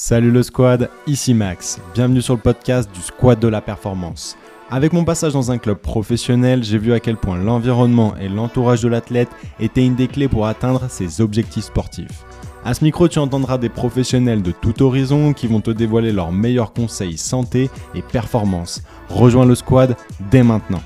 Salut 0.00 0.30
le 0.30 0.44
squad, 0.44 0.90
ici 1.08 1.34
Max. 1.34 1.80
Bienvenue 1.92 2.22
sur 2.22 2.34
le 2.34 2.40
podcast 2.40 2.88
du 2.94 3.00
squad 3.00 3.40
de 3.40 3.48
la 3.48 3.60
performance. 3.60 4.38
Avec 4.70 4.92
mon 4.92 5.04
passage 5.04 5.32
dans 5.32 5.50
un 5.50 5.58
club 5.58 5.78
professionnel, 5.78 6.62
j'ai 6.62 6.78
vu 6.78 6.92
à 6.92 7.00
quel 7.00 7.16
point 7.16 7.36
l'environnement 7.36 8.16
et 8.16 8.28
l'entourage 8.28 8.80
de 8.80 8.86
l'athlète 8.86 9.28
étaient 9.58 9.84
une 9.84 9.96
des 9.96 10.06
clés 10.06 10.28
pour 10.28 10.46
atteindre 10.46 10.88
ses 10.88 11.20
objectifs 11.20 11.64
sportifs. 11.64 12.24
À 12.64 12.74
ce 12.74 12.84
micro, 12.84 13.08
tu 13.08 13.18
entendras 13.18 13.58
des 13.58 13.70
professionnels 13.70 14.40
de 14.40 14.52
tout 14.52 14.84
horizon 14.84 15.32
qui 15.32 15.48
vont 15.48 15.60
te 15.60 15.72
dévoiler 15.72 16.12
leurs 16.12 16.30
meilleurs 16.30 16.72
conseils 16.72 17.18
santé 17.18 17.68
et 17.96 18.02
performance. 18.02 18.84
Rejoins 19.08 19.46
le 19.46 19.56
squad 19.56 19.96
dès 20.30 20.44
maintenant. 20.44 20.80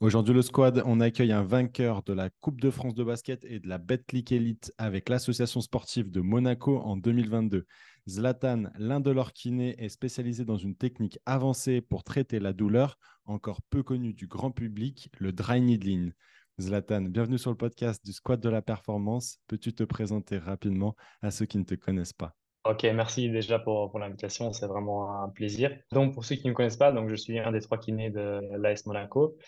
Aujourd'hui, 0.00 0.34
le 0.34 0.42
squad, 0.42 0.82
on 0.84 1.00
accueille 1.00 1.32
un 1.32 1.44
vainqueur 1.44 2.02
de 2.02 2.12
la 2.12 2.28
Coupe 2.28 2.60
de 2.60 2.68
France 2.70 2.94
de 2.94 3.04
basket 3.04 3.42
et 3.48 3.58
de 3.58 3.68
la 3.68 3.78
Betclic 3.78 4.32
Elite 4.32 4.70
avec 4.76 5.08
l'association 5.08 5.62
sportive 5.62 6.10
de 6.10 6.20
Monaco 6.20 6.78
en 6.80 6.98
2022. 6.98 7.64
Zlatan, 8.06 8.64
l'un 8.76 9.00
de 9.00 9.10
leurs 9.10 9.32
kinés, 9.32 9.74
est 9.78 9.88
spécialisé 9.88 10.44
dans 10.44 10.58
une 10.58 10.76
technique 10.76 11.18
avancée 11.24 11.80
pour 11.80 12.04
traiter 12.04 12.38
la 12.38 12.52
douleur, 12.52 12.98
encore 13.24 13.62
peu 13.70 13.82
connue 13.82 14.12
du 14.12 14.26
grand 14.26 14.50
public, 14.50 15.08
le 15.18 15.32
dry 15.32 15.62
needling. 15.62 16.12
Zlatan, 16.60 17.02
bienvenue 17.02 17.38
sur 17.38 17.50
le 17.50 17.56
podcast 17.56 18.04
du 18.04 18.12
Squad 18.12 18.40
de 18.40 18.50
la 18.50 18.60
Performance. 18.60 19.38
Peux-tu 19.46 19.72
te 19.72 19.84
présenter 19.84 20.36
rapidement 20.36 20.94
à 21.22 21.30
ceux 21.30 21.46
qui 21.46 21.56
ne 21.56 21.64
te 21.64 21.74
connaissent 21.74 22.12
pas? 22.12 22.34
Ok, 22.64 22.82
merci 22.82 23.30
déjà 23.30 23.58
pour, 23.58 23.98
l'invitation, 23.98 24.52
c'est 24.52 24.66
vraiment 24.66 25.22
un 25.22 25.30
plaisir. 25.30 25.74
Donc, 25.90 26.12
pour 26.12 26.26
ceux 26.26 26.34
qui 26.34 26.44
ne 26.44 26.50
me 26.50 26.54
connaissent 26.54 26.76
pas, 26.76 26.92
donc 26.92 27.08
je 27.08 27.14
suis 27.14 27.38
un 27.38 27.52
des 27.52 27.60
trois 27.62 27.78
kinés 27.78 28.10
de 28.10 28.40
l'AS 28.58 28.84
Monaco. 28.84 29.38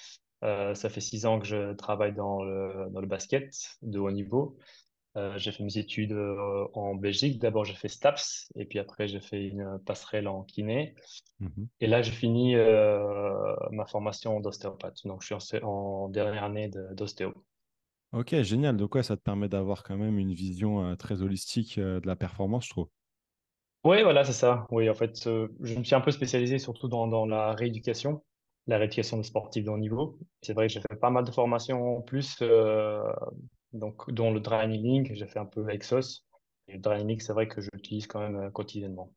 Euh, 0.45 0.75
ça 0.75 0.89
fait 0.89 1.01
six 1.03 1.27
ans 1.27 1.39
que 1.41 1.47
je 1.47 1.75
travaille 1.75 2.15
dans 2.15 2.43
le, 2.43 2.89
dans 2.91 3.01
le 3.01 3.07
basket 3.07 3.53
de 3.83 3.99
haut 3.99 4.11
niveau. 4.11 4.57
Euh, 5.17 5.33
j'ai 5.39 5.51
fait 5.51 5.65
mes 5.65 5.79
études 5.79 6.13
euh, 6.13 6.67
en 6.75 6.95
Belgique. 6.95 7.39
D'abord, 7.39 7.65
j'ai 7.65 7.75
fait 7.75 7.89
STAPS 7.89 8.53
et 8.55 8.67
puis 8.67 8.79
après, 8.79 9.09
j'ai 9.09 9.21
fait 9.21 9.47
une 9.47 9.79
passerelle 9.87 10.29
en 10.29 10.43
kiné. 10.43 10.95
Mhm. 11.41 11.69
Et 11.81 11.87
là, 11.87 12.03
j'ai 12.03 12.13
fini 12.13 12.55
euh, 12.55 13.55
ma 13.71 13.87
formation 13.87 14.41
d'ostéopathe. 14.41 14.99
Donc, 15.07 15.23
je 15.23 15.35
suis 15.39 15.59
en, 15.63 16.09
dernière 16.09 16.45
année 16.45 16.71
d'ostéo. 16.93 17.33
Ok, 18.13 18.35
génial. 18.43 18.77
Donc, 18.77 18.91
quoi, 18.91 19.03
ça 19.03 19.17
te 19.17 19.23
permet 19.23 19.49
d'avoir 19.49 19.85
quand 19.85 19.97
même 19.97 20.19
une 20.19 20.35
vision 20.35 20.95
très 20.97 21.23
holistique 21.23 21.79
de 21.79 22.07
la 22.07 22.17
performance, 22.17 22.67
je 22.67 22.71
trouve. 22.71 22.89
Oui, 23.85 24.03
voilà, 24.03 24.25
c'est 24.25 24.33
ça. 24.33 24.67
Oui, 24.71 24.91
en 24.91 24.95
fait, 24.95 25.25
je 25.25 25.79
me 25.79 25.85
suis 25.85 25.95
un 25.95 26.01
peu 26.01 26.11
spécialisé 26.11 26.59
surtout 26.59 26.89
dans, 26.89 27.07
dans 27.07 27.25
la 27.25 27.53
rééducation, 27.53 28.23
la 28.67 28.79
rééducation 28.79 29.17
des 29.17 29.23
sportifs 29.23 29.65
de 29.65 29.71
haut 29.71 29.79
niveau. 29.79 30.19
C'est 30.43 30.53
vrai 30.53 30.67
que 30.67 30.75
j'ai 30.75 30.81
fait 30.81 30.97
pas 30.97 31.11
mal 31.11 31.25
de 31.25 31.31
formations 31.31 31.99
en 31.99 32.01
plus 32.03 32.43
donc, 33.79 34.11
dont 34.11 34.33
le 34.33 34.41
dry 34.41 34.67
j'ai 35.13 35.27
fait 35.27 35.39
un 35.39 35.47
peu 35.47 35.69
Exos. 35.71 36.25
Et 36.69 36.75
le 36.75 36.79
dry 36.79 37.21
c'est 37.21 37.33
vrai 37.33 37.49
que 37.49 37.61
j'utilise 37.61 38.07
quand 38.07 38.21
même 38.21 38.37
euh, 38.37 38.51
quotidiennement. 38.51 39.13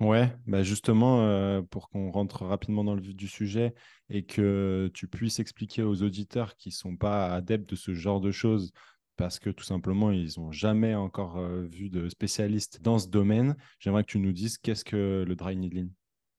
Ouais, 0.00 0.32
bah 0.46 0.62
justement, 0.62 1.22
euh, 1.22 1.60
pour 1.60 1.88
qu'on 1.88 2.12
rentre 2.12 2.44
rapidement 2.44 2.84
dans 2.84 2.94
le 2.94 3.02
vif 3.02 3.16
du 3.16 3.26
sujet 3.26 3.74
et 4.08 4.24
que 4.24 4.88
tu 4.94 5.08
puisses 5.08 5.40
expliquer 5.40 5.82
aux 5.82 6.04
auditeurs 6.04 6.56
qui 6.56 6.68
ne 6.68 6.74
sont 6.74 6.96
pas 6.96 7.34
adeptes 7.34 7.68
de 7.68 7.74
ce 7.74 7.94
genre 7.94 8.20
de 8.20 8.30
choses, 8.30 8.72
parce 9.16 9.40
que 9.40 9.50
tout 9.50 9.64
simplement, 9.64 10.12
ils 10.12 10.38
n'ont 10.38 10.52
jamais 10.52 10.94
encore 10.94 11.38
euh, 11.38 11.64
vu 11.64 11.90
de 11.90 12.08
spécialiste 12.08 12.80
dans 12.80 13.00
ce 13.00 13.08
domaine, 13.08 13.56
j'aimerais 13.80 14.04
que 14.04 14.12
tu 14.12 14.20
nous 14.20 14.32
dises 14.32 14.56
qu'est-ce 14.56 14.84
que 14.84 15.24
le 15.26 15.34
dry 15.34 15.56
needling. 15.56 15.90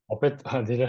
En 0.08 0.17
fait, 0.17 0.42
déjà, 0.66 0.88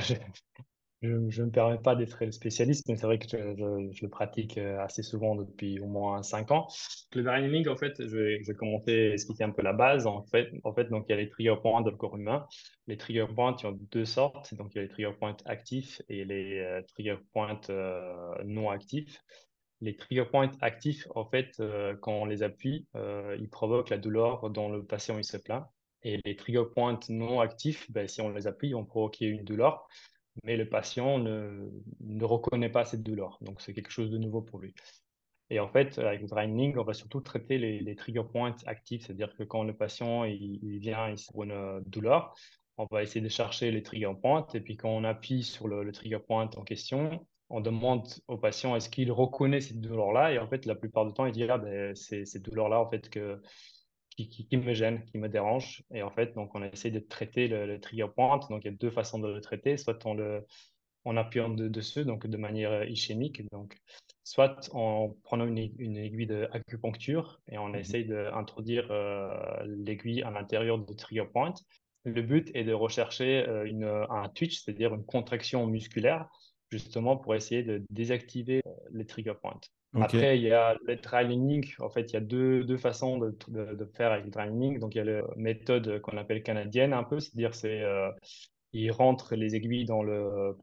je 1.03 1.41
ne 1.41 1.47
me 1.47 1.51
permets 1.51 1.79
pas 1.79 1.97
d'être 1.97 2.31
spécialiste, 2.31 2.87
mais 2.89 2.97
c'est 2.97 3.07
vrai 3.07 3.19
que 3.19 3.27
je, 3.27 4.03
le 4.03 4.09
pratique 4.09 4.59
euh, 4.59 4.79
assez 4.81 5.03
souvent 5.03 5.35
depuis 5.35 5.81
au 5.81 5.87
moins 5.87 6.23
5 6.23 6.51
ans. 6.51 6.69
Le 7.15 7.23
dynamic, 7.23 7.69
en 7.69 7.77
fait, 7.77 7.95
je 7.99 8.17
vais, 8.17 8.43
je 8.43 8.53
vais 8.53 8.57
commencer 8.57 9.11
à 9.11 9.13
expliquer 9.15 9.45
un 9.45 9.51
peu 9.51 9.63
la 9.63 9.73
base. 9.73 10.07
En 10.07 10.23
fait, 10.25 10.51
en 10.63 10.75
fait 10.75 10.91
donc, 10.91 11.07
il 11.09 11.13
y 11.13 11.15
a 11.15 11.17
les 11.17 11.31
trigger 11.31 11.57
points 11.63 11.81
dans 11.81 11.91
le 11.91 11.97
corps 11.97 12.17
humain. 12.17 12.47
Les 12.87 12.99
trigger 12.99 13.27
points, 13.35 13.57
il 13.61 13.65
y 13.65 13.69
a 13.69 13.73
deux 13.91 14.05
sortes. 14.05 14.53
Donc, 14.55 14.75
il 14.75 14.77
y 14.77 14.79
a 14.81 14.83
les 14.83 14.89
trigger 14.89 15.13
points 15.19 15.37
actifs 15.47 16.03
et 16.11 16.25
les 16.27 16.59
euh, 16.59 16.83
trigger 16.95 17.17
points 17.33 17.61
euh, 17.71 18.35
non 18.45 18.69
actifs. 18.69 19.23
Les 19.81 19.97
trigger 19.97 20.27
points 20.27 20.51
actifs, 20.61 21.09
en 21.15 21.25
fait, 21.25 21.63
quand 22.03 22.13
on 22.13 22.27
les 22.27 22.43
appuie, 22.43 22.87
ils 22.95 23.49
provoquent 23.49 23.89
la 23.89 23.97
douleur 23.97 24.51
dont 24.51 24.71
le 24.71 24.85
patient 24.85 25.17
il 25.17 25.25
se 25.25 25.39
plaint. 25.39 25.65
Et 26.03 26.19
les 26.27 26.37
trigger 26.37 26.65
points 26.75 27.01
non 27.09 27.41
actifs, 27.41 27.91
ben, 27.91 28.07
si 28.07 28.21
on 28.21 28.29
les 28.29 28.47
appuie, 28.47 28.69
ils 28.69 28.75
vont 28.75 28.85
provoquer 28.85 29.25
une 29.25 29.43
douleur 29.43 29.89
mais 30.45 30.57
le 30.57 30.69
patient 30.69 31.19
ne, 31.19 31.69
ne 32.01 32.25
reconnaît 32.25 32.69
pas 32.69 32.85
cette 32.85 33.03
douleur. 33.03 33.39
Donc, 33.41 33.61
c'est 33.61 33.75
quelque 33.75 33.91
chose 33.91 34.11
de 34.11 34.19
nouveau 34.19 34.43
pour 34.43 34.59
lui. 34.59 34.75
Et 35.51 35.59
en 35.59 35.69
fait, 35.69 35.99
avec 35.99 36.21
le 36.21 36.29
draining, 36.29 36.77
on 36.79 36.85
va 36.85 36.95
surtout 36.95 37.21
traiter 37.21 37.59
les, 37.59 37.97
trigger 37.97 38.23
points 38.23 38.55
actifs, 38.67 39.07
c'est-à-dire 39.07 39.35
que 39.37 39.43
quand 39.43 39.65
le 39.65 39.75
patient 39.75 40.25
il, 40.25 40.79
vient 40.79 41.13
pour 41.33 41.43
une 41.43 41.83
douleur, 41.87 42.35
on 42.79 42.87
va 42.91 43.03
essayer 43.03 43.21
de 43.21 43.29
chercher 43.29 43.73
les 43.73 43.83
trigger 43.83 44.13
points. 44.21 44.47
Et 44.55 44.61
puis, 44.61 44.77
quand 44.77 44.91
on 44.91 45.03
appuie 45.03 45.43
sur 45.43 45.67
le, 45.67 45.91
trigger 45.91 46.21
point 46.21 46.49
en 46.57 46.63
question, 46.63 47.27
on 47.49 47.61
demande 47.61 48.07
au 48.29 48.39
patient 48.39 48.77
est-ce 48.77 48.89
qu'il 48.89 49.11
reconnaît 49.11 49.61
cette 49.61 49.81
douleur-là? 49.81 50.33
Et 50.33 50.39
en 50.39 50.47
fait, 50.47 50.67
la 50.67 50.77
plupart 50.77 51.05
du 51.05 51.13
temps, 51.13 51.27
il 51.27 51.33
dit 51.33 51.43
ah, 51.51 51.59
ben, 51.59 51.97
c'est 51.97 52.25
cette 52.25 52.43
douleur-là 52.43 52.81
en 52.81 52.89
fait 52.89 53.11
que 53.11 53.43
qui, 54.29 54.57
me 54.57 54.75
gêne, 54.75 55.05
qui 55.05 55.19
me 55.19 55.29
dérange. 55.29 55.83
Et 55.93 56.03
en 56.03 56.11
fait, 56.11 56.35
donc, 56.35 56.55
on 56.55 56.63
essaie 56.63 56.91
de 56.91 57.01
traiter 57.01 57.49
le, 57.49 57.81
trigger 57.81 58.09
point. 58.15 58.39
Donc, 58.51 58.65
il 58.65 58.71
y 58.71 58.75
a 58.75 58.77
deux 58.77 58.91
façons 58.91 59.19
de 59.19 59.29
le 59.29 59.41
traiter. 59.41 59.77
Soit 59.77 60.05
en, 60.07 60.15
le, 60.15 60.45
en 61.05 61.17
appuyant 61.17 61.49
dessus, 61.49 62.05
donc 62.05 62.27
de 62.27 62.37
manière 62.37 62.85
ischémique. 62.89 63.43
Donc, 63.53 63.77
soit 64.25 64.69
en 64.73 65.17
prenant 65.25 65.47
une, 65.47 65.59
aiguille 65.59 66.27
d'acupuncture 66.27 67.41
et 67.51 67.59
on 67.59 67.69
mmh 67.69 67.77
essaye 67.77 68.05
d'introduire 68.05 68.89
euh, 68.91 69.31
l'aiguille 69.67 70.23
à 70.23 70.31
l'intérieur 70.31 70.79
du 70.79 70.95
trigger 70.95 71.27
point. 71.33 71.55
Le 72.05 72.23
but 72.23 72.51
est 72.55 72.65
de 72.65 72.73
rechercher 72.73 73.47
euh, 73.49 73.65
une, 73.65 73.85
un 73.85 74.29
twitch, 74.29 74.63
c'est-à-dire 74.63 74.95
une 74.95 75.05
contraction 75.05 75.67
musculaire, 75.67 76.29
justement 76.71 77.17
pour 77.17 77.35
essayer 77.35 77.63
de 77.63 77.83
désactiver 77.91 78.63
euh, 78.67 78.71
les 78.93 79.07
trigger 79.07 79.35
points. 79.41 79.61
Après, 79.95 80.39
il 80.39 80.45
y 80.45 80.53
a 80.53 80.77
le 80.87 81.01
training. 81.01 81.67
En 81.81 81.91
fait, 81.91 82.03
il 82.03 82.15
y 82.15 82.17
a 82.17 82.21
deux, 82.21 82.65
deux 82.65 82.79
façons 82.79 83.19
de, 83.19 83.37
de, 83.49 83.85
faire 83.87 84.13
avec 84.13 84.25
le 84.25 84.31
training. 84.31 84.79
Donc, 84.79 84.95
il 84.95 84.99
y 84.99 85.01
a 85.01 85.05
la 85.05 85.23
méthode 85.37 86.01
qu'on 86.01 86.17
appelle 86.17 86.43
canadienne 86.43 86.93
un 86.93 87.03
peu, 87.03 87.19
c'est-à-dire 87.19 87.55
c'est 87.55 87.83
euh, 87.83 88.11
il 88.73 88.91
rentre 88.93 89.35
les 89.35 89.57
aiguilles 89.57 89.85
dans 89.85 90.03
le, 90.03 90.57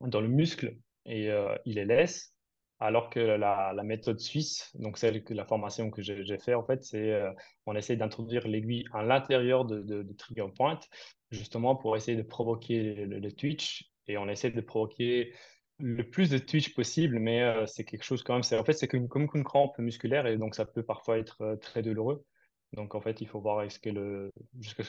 dans 0.00 0.20
le 0.20 0.28
muscle 0.28 0.76
et 1.06 1.30
euh, 1.30 1.54
il 1.64 1.76
les 1.76 1.84
laisse. 1.86 2.32
Alors 2.80 3.08
que 3.08 3.20
la, 3.20 3.72
la, 3.72 3.82
méthode 3.84 4.18
suisse, 4.18 4.72
donc 4.74 4.98
celle 4.98 5.22
que 5.22 5.32
la 5.32 5.46
formation 5.46 5.90
que 5.90 6.02
j'ai 6.02 6.38
fait 6.38 6.54
en 6.54 6.64
fait, 6.64 6.82
c'est 6.82 7.12
euh, 7.12 7.30
on 7.66 7.76
essaie 7.76 7.96
d'introduire 7.96 8.46
l'aiguille 8.48 8.84
à 8.92 9.02
l'intérieur 9.04 9.64
de, 9.64 9.80
de, 9.80 10.12
trigger 10.12 10.48
point, 10.54 10.78
justement 11.30 11.76
pour 11.76 11.96
essayer 11.96 12.16
de 12.16 12.22
provoquer 12.22 13.06
le, 13.06 13.20
le 13.20 13.32
twitch 13.32 13.90
et 14.08 14.18
on 14.18 14.28
essaie 14.28 14.50
de 14.50 14.60
provoquer 14.60 15.32
le 15.84 16.02
plus 16.02 16.30
de 16.30 16.38
twitch 16.38 16.74
possible, 16.74 17.18
mais 17.18 17.42
euh, 17.42 17.66
c'est 17.66 17.84
quelque 17.84 18.04
chose 18.04 18.22
quand 18.22 18.32
même. 18.32 18.60
En 18.60 18.64
fait, 18.64 18.72
c'est 18.72 18.88
comme 18.88 19.28
une 19.34 19.44
crampe 19.44 19.78
musculaire 19.78 20.26
et 20.26 20.38
donc 20.38 20.54
ça 20.54 20.64
peut 20.64 20.82
parfois 20.82 21.18
être 21.18 21.42
euh, 21.42 21.56
très 21.56 21.82
douloureux. 21.82 22.24
Donc 22.72 22.94
en 22.94 23.02
fait, 23.02 23.20
il 23.20 23.28
faut 23.28 23.38
voir 23.38 23.62
le, 23.84 24.32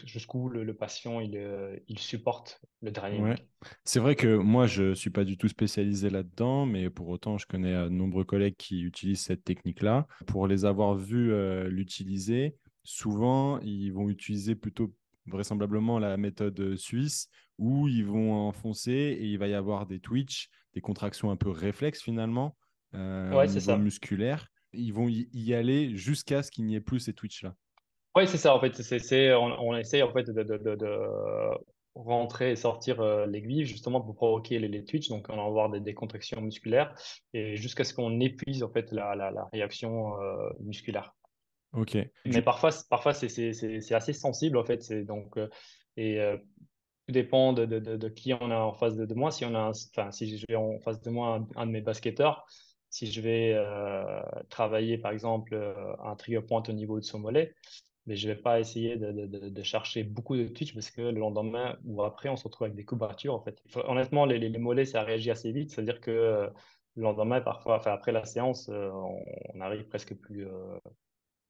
jusqu'où 0.06 0.48
le, 0.48 0.74
patient 0.74 1.20
il, 1.20 1.36
euh, 1.36 1.76
supporte 1.98 2.62
le 2.82 2.92
draining. 2.92 3.36
C'est 3.84 4.00
vrai 4.00 4.16
que 4.16 4.38
moi, 4.38 4.68
je 4.68 4.84
ne 4.84 4.94
suis 4.94 5.10
pas 5.10 5.26
du 5.26 5.38
tout 5.38 5.50
spécialisé 5.50 6.10
là-dedans, 6.10 6.66
mais 6.66 6.90
pour 6.90 7.10
autant, 7.10 7.38
je 7.38 7.46
connais 7.46 7.74
de 7.74 7.90
nombreux 7.90 8.24
collègues 8.24 8.56
qui 8.58 8.82
utilisent 8.82 9.26
cette 9.26 9.44
technique-là. 9.44 10.08
Pour 10.26 10.48
les 10.48 10.64
avoir 10.64 10.96
vus 10.96 11.32
l'utiliser, 11.70 12.56
souvent, 12.84 13.60
ils 13.60 13.92
vont 13.92 14.10
utiliser 14.10 14.56
plutôt 14.56 14.96
vraisemblablement 15.28 16.00
la 16.00 16.18
méthode 16.18 16.76
suisse 16.76 17.30
où 17.58 17.88
ils 17.88 18.06
vont 18.06 18.34
enfoncer 18.34 18.92
et 18.92 19.26
il 19.26 19.38
va 19.38 19.48
y 19.48 19.54
avoir 19.54 19.86
des 19.86 20.00
twitch, 20.00 20.50
des 20.74 20.82
contractions 20.82 21.32
un 21.32 21.36
peu 21.36 21.50
réflexes 21.50 22.02
finalement, 22.02 22.56
euh, 22.94 23.34
ouais, 23.34 23.48
c'est 23.48 23.60
ça. 23.60 23.78
musculaire. 23.78 24.48
Ils 24.74 24.94
vont 24.94 25.08
y 25.10 25.54
aller 25.54 25.96
jusqu'à 25.96 26.44
ce 26.44 26.52
qu'il 26.52 26.66
n'y 26.66 26.76
ait 26.76 26.82
plus 26.82 27.00
ces 27.00 27.14
twitch-là. 27.14 27.56
Oui, 28.16 28.28
c'est 28.28 28.38
ça. 28.38 28.56
En 28.56 28.60
fait, 28.60 28.74
c'est, 28.82 29.34
on, 29.34 29.68
on, 29.68 29.76
essaie 29.76 30.02
en 30.02 30.12
fait 30.12 30.30
de, 30.30 30.44
de, 30.44 30.58
de, 30.58 30.90
rentrer 31.96 32.52
et 32.52 32.56
sortir 32.56 33.02
euh, 33.02 33.26
l'aiguille 33.26 33.66
justement 33.66 34.02
pour 34.02 34.16
provoquer 34.16 34.60
les, 34.60 34.68
les 34.68 34.84
twitch. 34.86 35.10
Donc, 35.10 35.28
on 35.30 35.36
va 35.36 35.44
avoir 35.44 35.70
des, 35.70 35.80
des 35.82 35.94
contractions 35.94 36.42
musculaires 36.42 36.94
et 37.34 37.56
jusqu'à 37.56 37.84
ce 37.84 37.94
qu'on 37.94 38.20
épuise 38.20 38.64
en 38.64 38.70
fait 38.70 38.92
la, 38.92 39.16
la, 39.16 39.32
la 39.32 39.46
réaction 39.52 40.22
euh, 40.22 40.50
musculaire. 40.62 41.14
Ok. 41.76 41.98
Mais 42.26 42.42
parfois, 42.42 42.72
parfois 42.90 43.14
c'est 43.14 43.94
assez 43.94 44.14
sensible 44.14 44.58
en 44.58 44.64
fait. 44.64 44.82
C'est 44.84 45.04
donc 45.04 45.38
euh, 45.38 45.50
et 45.98 46.20
tout 47.08 47.14
dépend 47.14 47.54
de, 47.54 47.66
de, 47.66 47.80
de, 47.80 48.10
qui 48.10 48.34
on 48.34 48.52
a 48.52 48.58
en 48.58 48.74
face 48.74 48.96
de, 48.96 49.14
moi. 49.14 49.32
Si 49.32 49.46
on 49.46 49.54
a, 49.54 49.70
enfin, 49.70 50.12
si 50.12 50.38
je 50.38 50.46
vais 50.50 50.56
en 50.56 50.80
face 50.80 51.02
de 51.02 51.10
moi 51.10 51.46
un, 51.56 51.66
de 51.66 51.72
mes 51.72 51.82
basketteurs, 51.82 52.46
si 52.90 53.12
je 53.12 53.22
vais 53.22 53.54
euh, 53.56 54.22
travailler 54.50 54.98
par 54.98 55.12
exemple 55.12 55.54
euh, 55.54 55.96
un 56.04 56.16
trigger 56.16 56.42
point 56.42 56.64
au 56.68 56.72
niveau 56.72 57.00
de 57.00 57.06
son 57.06 57.20
mollet, 57.20 57.54
mais 58.08 58.16
je 58.16 58.28
vais 58.28 58.36
pas 58.36 58.60
essayer 58.60 58.98
de, 58.98 59.64
chercher 59.64 60.04
beaucoup 60.04 60.36
de 60.36 60.48
twitch 60.48 60.74
parce 60.74 60.90
que 60.90 61.02
le 61.02 61.20
lendemain 61.20 61.78
ou 61.86 62.02
après, 62.04 62.30
on 62.30 62.36
se 62.36 62.44
retrouve 62.44 62.66
avec 62.66 62.76
des 62.76 62.86
couvertures 62.86 63.36
en 63.36 63.42
fait. 63.42 63.62
Honnêtement, 63.88 64.26
les, 64.26 64.40
les, 64.40 64.58
mollets, 64.58 64.86
ça 64.86 65.04
réagit 65.04 65.32
assez 65.32 65.52
vite. 65.52 65.72
C'est-à-dire 65.72 66.00
que 66.00 66.12
euh, 66.12 66.50
le 66.96 67.04
lendemain, 67.04 67.42
parfois, 67.42 67.78
enfin, 67.78 67.92
après 67.92 68.12
la 68.12 68.26
séance, 68.26 68.70
on, 68.70 69.20
on, 69.54 69.62
arrive 69.62 69.86
presque 69.88 70.16
plus 70.16 70.48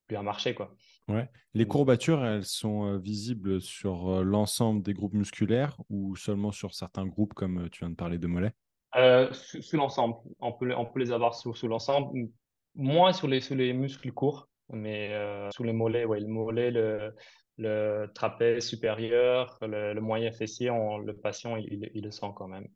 plus 0.08 0.18
à 0.18 0.22
marcher. 0.22 0.54
Quoi. 0.54 0.76
Ouais. 1.08 1.30
Les 1.54 1.68
courbatures, 1.68 2.24
elles 2.26 2.46
sont 2.46 2.98
visibles 2.98 3.62
sur 3.62 4.24
l'ensemble 4.24 4.82
des 4.82 4.94
groupes 4.94 5.14
musculaires 5.14 5.78
ou 5.90 6.16
seulement 6.16 6.52
sur 6.52 6.74
certains 6.74 7.06
groupes 7.06 7.34
comme 7.34 7.70
tu 7.72 7.80
viens 7.80 7.90
de 7.90 7.96
parler 7.96 8.18
de 8.18 8.28
mollets 8.28 8.54
euh, 8.96 9.32
Sous, 9.34 9.78
l'ensemble. 9.78 10.16
On 10.40 10.52
peut, 10.54 10.74
on 10.76 10.86
peut 10.86 11.00
les 11.00 11.12
avoir 11.12 11.36
sous, 11.36 11.54
sous 11.54 11.68
l'ensemble. 11.68 12.30
Moins 12.76 13.14
sur 13.14 13.28
les, 13.28 13.42
sur 13.42 13.56
les 13.56 13.74
muscles 13.74 14.12
courts, 14.12 14.50
mais 14.70 15.12
sous 15.52 15.64
les 15.64 15.74
mollets, 15.74 16.06
ouais, 16.06 16.20
le 16.20 16.28
mollet, 16.28 16.72
le, 16.72 17.14
le 17.58 18.08
trapèze 18.14 18.68
supérieur, 18.68 19.58
le, 19.62 20.00
moyen 20.02 20.32
fessier, 20.32 20.68
le 20.68 21.14
patient, 21.14 21.56
il, 21.56 21.90
il, 21.94 22.04
le 22.04 22.12
sent 22.12 22.32
quand 22.36 22.48
même. 22.48 22.68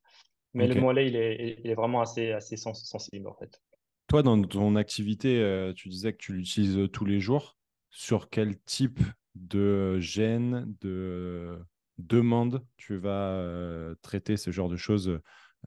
Mais 0.54 0.68
le 0.68 0.80
mollet, 0.80 1.08
il 1.08 1.16
est, 1.16 1.60
il 1.64 1.70
est 1.70 1.76
vraiment 1.76 2.02
assez, 2.02 2.32
assez 2.32 2.58
sensible 2.58 3.28
en 3.28 3.36
fait. 3.36 3.62
Toi, 4.10 4.24
dans 4.24 4.42
ton 4.42 4.76
activité, 4.76 5.40
euh, 5.40 5.72
tu 5.72 5.88
disais 5.88 6.14
que 6.14 6.18
tu 6.18 6.34
l'utilises 6.34 6.76
euh, 6.80 6.88
tous 6.88 7.06
les 7.06 7.20
jours. 7.20 7.60
Sur 7.92 8.32
quel 8.32 8.60
type 8.62 9.00
de 9.36 10.00
gène, 10.00 10.76
de 10.82 11.60
demande 12.00 12.66
tu 12.76 12.98
vas 12.98 13.34
euh, 13.34 13.94
traiter 14.02 14.36
ce 14.36 14.50
genre 14.50 14.68
de 14.68 14.78
choses 14.78 15.20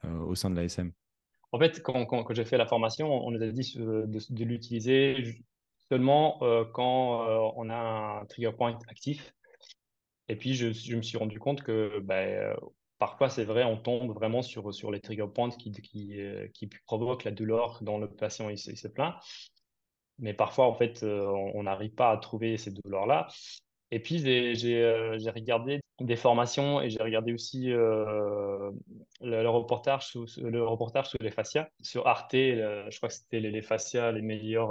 au 0.05 0.35
sein 0.35 0.51
de 0.51 0.57
l'ASM 0.57 0.91
En 1.53 1.59
fait, 1.61 1.83
quand, 1.83 2.33
j'ai 2.33 2.45
fait 2.45 2.57
la 2.57 2.67
formation, 2.67 3.13
on 3.25 3.31
nous 3.31 3.43
a 3.43 3.47
dit 3.47 3.75
de, 3.77 4.45
l'utiliser 4.45 5.45
seulement 5.89 6.41
quand 6.73 7.53
on 7.57 7.71
a 7.71 8.21
un 8.23 8.25
trigger 8.27 8.53
point 8.57 8.77
actif. 8.89 9.35
Et 10.29 10.35
puis, 10.37 10.55
je, 10.55 10.97
me 10.97 11.03
suis 11.03 11.19
rendu 11.19 11.39
compte 11.39 11.63
que 11.63 12.01
ben, 12.01 12.57
parfois, 13.03 13.29
c'est 13.29 13.43
vrai, 13.45 13.65
on 13.65 13.77
tombe 13.77 14.13
vraiment 14.13 14.43
sur, 14.43 14.73
sur 14.73 14.93
les 14.93 15.01
trigger 15.01 15.27
points 15.27 15.51
qui, 15.51 15.73
qui, 15.73 16.21
euh, 16.21 16.47
qui 16.55 16.69
provoquent 16.87 17.25
la 17.25 17.33
douleur 17.33 17.81
dont 17.83 17.99
le 17.99 18.09
patient 18.09 18.49
il, 18.49 18.57
se 18.57 18.87
plaint. 18.87 19.17
Mais 20.21 20.35
parfois, 20.35 20.69
en 20.69 20.75
fait, 20.75 21.03
euh, 21.03 21.27
on 21.55 21.65
n'arrive 21.65 21.91
pas 21.95 22.13
à 22.13 22.17
trouver 22.17 22.57
ces 22.59 22.71
douleurs-là. 22.71 23.27
Et 23.91 23.99
puis, 23.99 24.21
j'ai 24.21 24.85
euh, 24.85 25.19
regardé 25.35 25.81
des 26.01 26.15
formations 26.15 26.81
et 26.81 26.91
j'ai 26.91 27.03
regardé 27.03 27.33
aussi 27.33 27.67
le, 27.67 28.71
reportage 29.49 30.07
sur, 30.07 30.25
le 30.37 30.65
reportage 30.65 31.09
sur 31.09 31.19
les 31.21 31.33
fascias. 31.33 31.69
Sur 31.81 32.07
Arte, 32.07 32.35
je 32.35 32.97
crois 32.99 33.09
que 33.09 33.17
c'était 33.17 33.41
les, 33.41 33.63
fascias, 33.63 34.13
les 34.13 34.23
meilleurs 34.23 34.71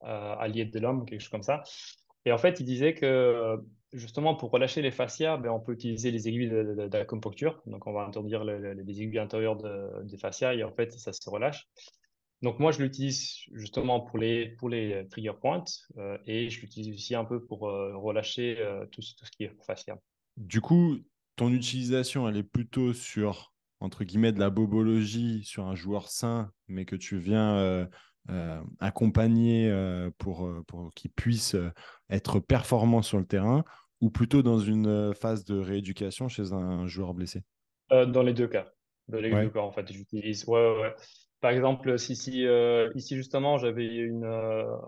alliés 0.00 0.64
de 0.64 0.80
l'homme, 0.80 1.06
quelque 1.06 1.20
chose 1.20 1.28
comme 1.28 1.44
ça. 1.44 1.62
Et 2.24 2.32
en 2.32 2.38
fait, 2.38 2.58
il 2.58 2.66
disait 2.66 2.94
que 2.94 3.56
justement, 3.92 4.34
pour 4.34 4.50
relâcher 4.50 4.82
les 4.82 4.90
fascias, 4.90 5.36
ben, 5.36 5.50
on 5.50 5.60
peut 5.60 5.72
utiliser 5.72 6.10
les 6.10 6.28
aiguilles 6.28 6.50
d'acupuncture. 6.88 7.62
Donc, 7.66 7.86
on 7.86 7.92
va 7.92 8.02
interdire 8.02 8.44
les 8.44 9.02
aiguilles 9.02 9.18
intérieures 9.18 9.56
des 10.04 10.18
fascias 10.18 10.54
et 10.54 10.64
en 10.64 10.72
fait, 10.72 10.92
ça 10.92 11.12
se 11.12 11.28
relâche. 11.30 11.68
Donc, 12.42 12.60
moi, 12.60 12.70
je 12.70 12.80
l'utilise 12.80 13.34
justement 13.52 14.00
pour 14.00 14.18
les, 14.18 14.50
pour 14.50 14.68
les 14.68 15.06
trigger 15.10 15.32
points 15.40 15.64
euh, 15.96 16.18
et 16.26 16.48
je 16.50 16.60
l'utilise 16.60 16.94
aussi 16.94 17.14
un 17.14 17.24
peu 17.24 17.44
pour 17.44 17.68
euh, 17.68 17.96
relâcher 17.96 18.58
euh, 18.60 18.86
tout, 18.86 19.00
tout, 19.00 19.24
ce 19.24 19.30
qui 19.32 19.44
est 19.44 19.52
fascia. 19.66 19.98
Du 20.36 20.60
coup, 20.60 20.98
ton 21.34 21.52
utilisation, 21.52 22.28
elle 22.28 22.36
est 22.36 22.44
plutôt 22.44 22.92
sur, 22.92 23.52
entre 23.80 24.04
guillemets, 24.04 24.32
de 24.32 24.38
la 24.38 24.50
bobologie 24.50 25.42
sur 25.44 25.66
un 25.66 25.74
joueur 25.74 26.08
sain, 26.08 26.52
mais 26.68 26.84
que 26.84 26.94
tu 26.94 27.18
viens 27.18 27.88
euh, 28.30 28.60
accompagné 28.78 29.70
euh, 29.70 30.10
pour, 30.18 30.46
euh, 30.46 30.62
pour 30.66 30.92
qu'il 30.94 31.10
puisse 31.10 31.56
être 32.10 32.40
performant 32.40 33.00
sur 33.00 33.16
le 33.16 33.24
terrain 33.24 33.64
ou 34.02 34.10
plutôt 34.10 34.42
dans 34.42 34.58
une 34.58 35.14
phase 35.14 35.46
de 35.46 35.58
rééducation 35.58 36.28
chez 36.28 36.52
un 36.52 36.86
joueur 36.86 37.14
blessé? 37.14 37.42
Dans 37.90 38.22
les 38.22 38.34
deux 38.34 38.46
cas. 38.46 38.70
Dans 39.08 39.18
les 39.18 39.30
deux 39.30 39.48
cas, 39.48 39.60
en 39.60 39.72
fait, 39.72 39.90
j'utilise. 39.90 40.46
Ouais, 40.46 40.78
ouais, 40.78 40.94
Par 41.40 41.52
exemple, 41.52 41.98
si, 41.98 42.14
si 42.14 42.46
ici 42.94 43.16
justement 43.16 43.56
j'avais 43.56 43.86
une 43.86 44.26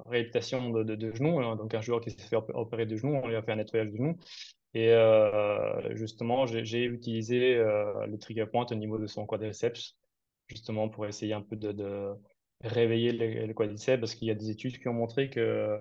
réhabilitation 0.07 0.71
de, 0.71 0.95
de, 0.95 1.13
genou, 1.13 1.41
hein, 1.41 1.57
donc 1.57 1.75
un 1.75 1.81
joueur 1.81 2.03
qui 2.03 2.11
s'est 2.11 2.29
fait 2.29 2.37
opérer 2.37 2.85
de 2.85 2.95
genou, 2.97 3.17
on 3.17 3.27
lui 3.27 3.37
a 3.37 3.43
fait 3.43 3.53
un 3.53 3.57
nettoyage 3.57 3.91
de 3.91 3.97
genou. 3.97 4.19
Et 4.75 4.95
justement, 5.97 6.45
j'ai 6.47 6.85
utilisé 6.85 7.57
le 7.57 8.17
trigger 8.19 8.47
point 8.47 8.67
au 8.71 8.75
niveau 8.75 8.99
de 8.99 9.07
son 9.07 9.25
quadriceps, 9.25 9.97
justement 10.47 10.91
pour 10.91 11.07
essayer 11.07 11.33
un 11.33 11.43
peu 11.43 11.57
de, 11.57 11.73
de 11.73 12.13
réveiller 12.63 13.13
le, 13.13 13.53
quadriceps 13.53 14.01
parce 14.01 14.15
qu'il 14.15 14.29
y 14.29 14.31
a 14.31 14.35
des 14.35 14.51
études 14.51 14.79
qui 14.79 14.89
ont 14.89 14.95
montré 14.95 15.31
que 15.31 15.81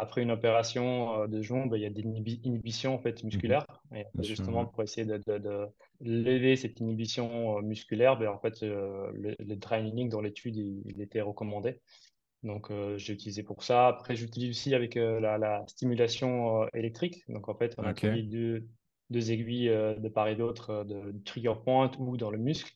après 0.00 0.22
une 0.22 0.30
opération 0.30 1.22
euh, 1.22 1.26
de 1.26 1.42
genou, 1.42 1.68
ben, 1.68 1.76
il 1.76 1.82
y 1.82 1.86
a 1.86 1.90
des 1.90 2.02
inhibitions 2.02 2.94
en 2.94 2.98
fait, 2.98 3.22
musculaires. 3.22 3.66
Mhm. 3.90 3.98
Et 3.98 4.22
justement, 4.22 4.64
pour 4.64 4.82
essayer 4.82 5.06
de, 5.06 5.18
de, 5.18 5.66
lever 6.00 6.56
cette 6.56 6.80
inhibition 6.80 7.58
euh, 7.58 7.62
musculaire, 7.62 8.18
ben, 8.18 8.28
en 8.28 8.38
fait, 8.38 8.62
euh, 8.62 9.10
le, 9.14 9.36
le, 9.38 9.58
training 9.58 10.08
dans 10.08 10.20
l'étude, 10.20 10.56
il, 10.56 11.00
était 11.00 11.20
recommandé. 11.20 11.80
Donc, 12.42 12.72
j'ai 12.96 13.12
utilisé 13.12 13.42
pour 13.42 13.62
ça. 13.62 13.88
Après, 13.88 14.16
j'utilise 14.16 14.48
aussi 14.48 14.74
avec 14.74 14.94
la, 14.94 15.36
la, 15.36 15.62
stimulation 15.66 16.66
électrique. 16.72 17.22
Donc, 17.28 17.50
en 17.50 17.54
fait, 17.54 17.74
on 17.76 17.82
a 17.82 17.92
deux, 17.92 18.66
deux 19.10 19.30
aiguilles 19.30 19.68
de 19.68 20.08
part 20.08 20.26
et 20.28 20.36
d'autre 20.36 20.84
de 20.84 21.12
trigger 21.26 21.52
point 21.62 21.90
ou 21.98 22.16
dans 22.16 22.30
le 22.30 22.38
muscle. 22.38 22.72